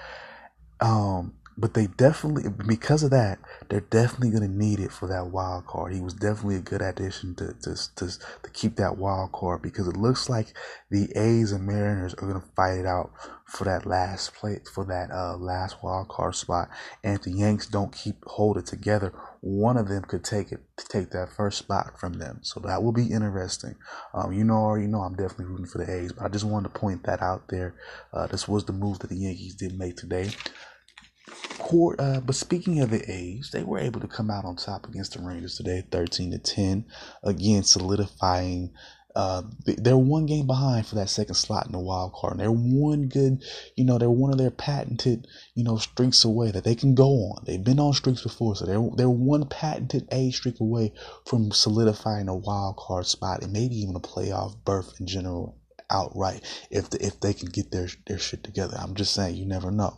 [0.79, 3.39] Um, but they definitely because of that
[3.69, 5.93] they're definitely going to need it for that wild card.
[5.93, 9.87] He was definitely a good addition to, to, to, to keep that wild card because
[9.87, 10.53] it looks like
[10.89, 13.11] the a's and mariners are going to fight it out
[13.45, 16.67] for that last place for that uh, last wild card spot.
[17.01, 20.59] And if the yanks don't keep hold it together one of them could take it
[20.77, 22.39] take that first spot from them.
[22.41, 23.75] So that will be interesting.
[24.13, 26.73] Um, you know already know i'm definitely rooting for the a's but i just wanted
[26.73, 27.75] to point that out there.
[28.11, 30.31] Uh, this was the move that the yankees did make today
[31.71, 34.87] court, uh, but speaking of the A's, they were able to come out on top
[34.87, 36.85] against the Rangers today, thirteen to ten,
[37.23, 38.71] again solidifying.
[39.13, 42.31] Uh, they're one game behind for that second slot in the wild card.
[42.31, 43.43] And they're one good,
[43.75, 47.09] you know, they're one of their patented, you know, streaks away that they can go
[47.09, 47.43] on.
[47.45, 50.93] They've been on streaks before, so they're they're one patented A streak away
[51.25, 55.60] from solidifying a wild card spot and maybe even a playoff berth in general
[55.91, 56.41] outright
[56.71, 58.77] if the, if they can get their their shit together.
[58.79, 59.97] I'm just saying, you never know.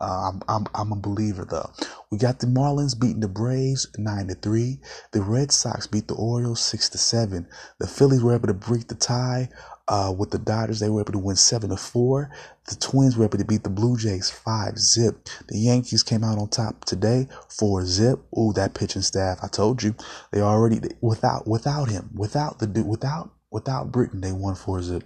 [0.00, 1.70] Uh, I'm I'm I'm a believer though.
[2.10, 4.80] We got the Marlins beating the Braves nine to three.
[5.12, 7.46] The Red Sox beat the Orioles six to seven.
[7.78, 9.48] The Phillies were able to break the tie.
[9.86, 12.30] Uh, with the Dodgers, they were able to win seven to four.
[12.68, 15.28] The Twins were able to beat the Blue Jays five zip.
[15.48, 18.20] The Yankees came out on top today four zip.
[18.38, 19.40] Ooh, that pitching staff!
[19.42, 19.94] I told you
[20.32, 25.04] they already without without him without the without without Britton, they won four zip.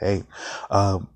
[0.00, 0.24] Hey,
[0.70, 1.08] um,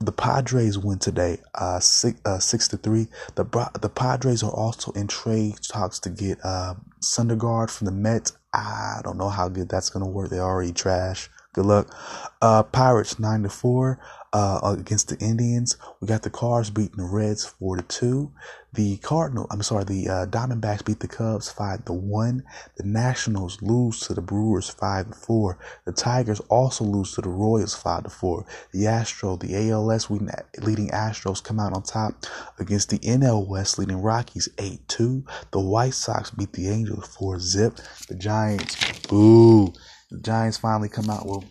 [0.00, 3.08] the Padres win today, uh, six, uh, six to three.
[3.34, 3.44] The
[3.80, 8.32] the Padres are also in trade talks to get uh, Syndergaard from the Mets.
[8.52, 10.30] I don't know how good that's gonna work.
[10.30, 11.28] They already trash.
[11.52, 11.92] Good luck.
[12.40, 13.98] Uh, Pirates nine to four
[14.32, 15.76] uh, against the Indians.
[16.00, 18.32] We got the Cards beating the Reds four to two.
[18.72, 22.44] The Cardinal, I'm sorry, the uh, Diamondbacks beat the Cubs five to one.
[22.76, 25.58] The Nationals lose to the Brewers five to four.
[25.86, 28.46] The Tigers also lose to the Royals five to four.
[28.72, 32.26] The Astro, the ALS leading Astros come out on top
[32.60, 35.24] against the NL West leading Rockies eight two.
[35.50, 37.80] The White Sox beat the Angels four zip.
[38.06, 39.72] The Giants, boo.
[40.10, 41.26] The Giants finally come out.
[41.26, 41.44] Well,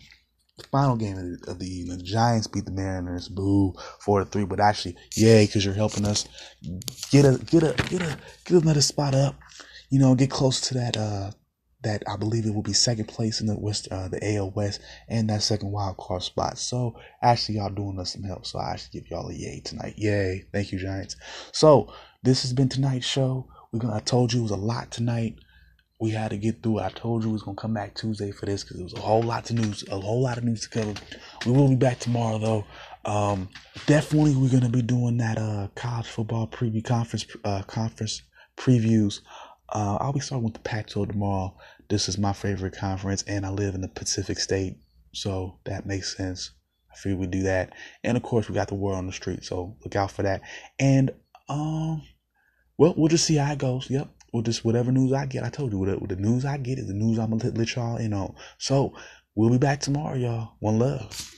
[0.70, 1.98] final game of the, of the evening.
[1.98, 4.44] The Giants beat the Mariners, boo, four to three.
[4.44, 6.26] But actually, yay, because you're helping us
[7.10, 9.36] get a get a get a get another spot up.
[9.88, 11.30] You know, get close to that uh
[11.82, 14.82] that I believe it will be second place in the West, uh, the AL West,
[15.08, 16.58] and that second wild card spot.
[16.58, 18.44] So actually, y'all doing us some help.
[18.44, 19.94] So I actually give y'all a yay tonight.
[19.96, 20.44] Yay!
[20.52, 21.16] Thank you, Giants.
[21.52, 21.92] So
[22.22, 23.48] this has been tonight's show.
[23.72, 23.96] We're gonna.
[23.96, 25.36] I told you it was a lot tonight
[26.00, 26.78] we had to get through.
[26.78, 29.00] I told you we was gonna come back Tuesday for this because it was a
[29.00, 30.94] whole lot to news, a whole lot of news to cover.
[31.44, 32.64] We will be back tomorrow though.
[33.04, 33.48] Um,
[33.86, 38.22] definitely we're gonna be doing that uh college football preview conference uh conference
[38.56, 39.20] previews.
[39.72, 41.56] Uh, I'll be starting with the Pac-12 tomorrow.
[41.88, 44.78] This is my favorite conference, and I live in the Pacific State,
[45.12, 46.50] so that makes sense.
[46.92, 47.72] I figured we do that,
[48.02, 50.42] and of course we got the war on the street, so look out for that.
[50.80, 51.12] And
[51.48, 52.02] um,
[52.78, 53.88] well, we'll just see how it goes.
[53.88, 55.44] Yep, or just whatever news I get.
[55.44, 57.96] I told you, whatever the news I get is the news I'm gonna let y'all
[57.96, 58.34] in on.
[58.58, 58.94] So
[59.34, 60.52] we'll be back tomorrow, y'all.
[60.60, 61.34] One love.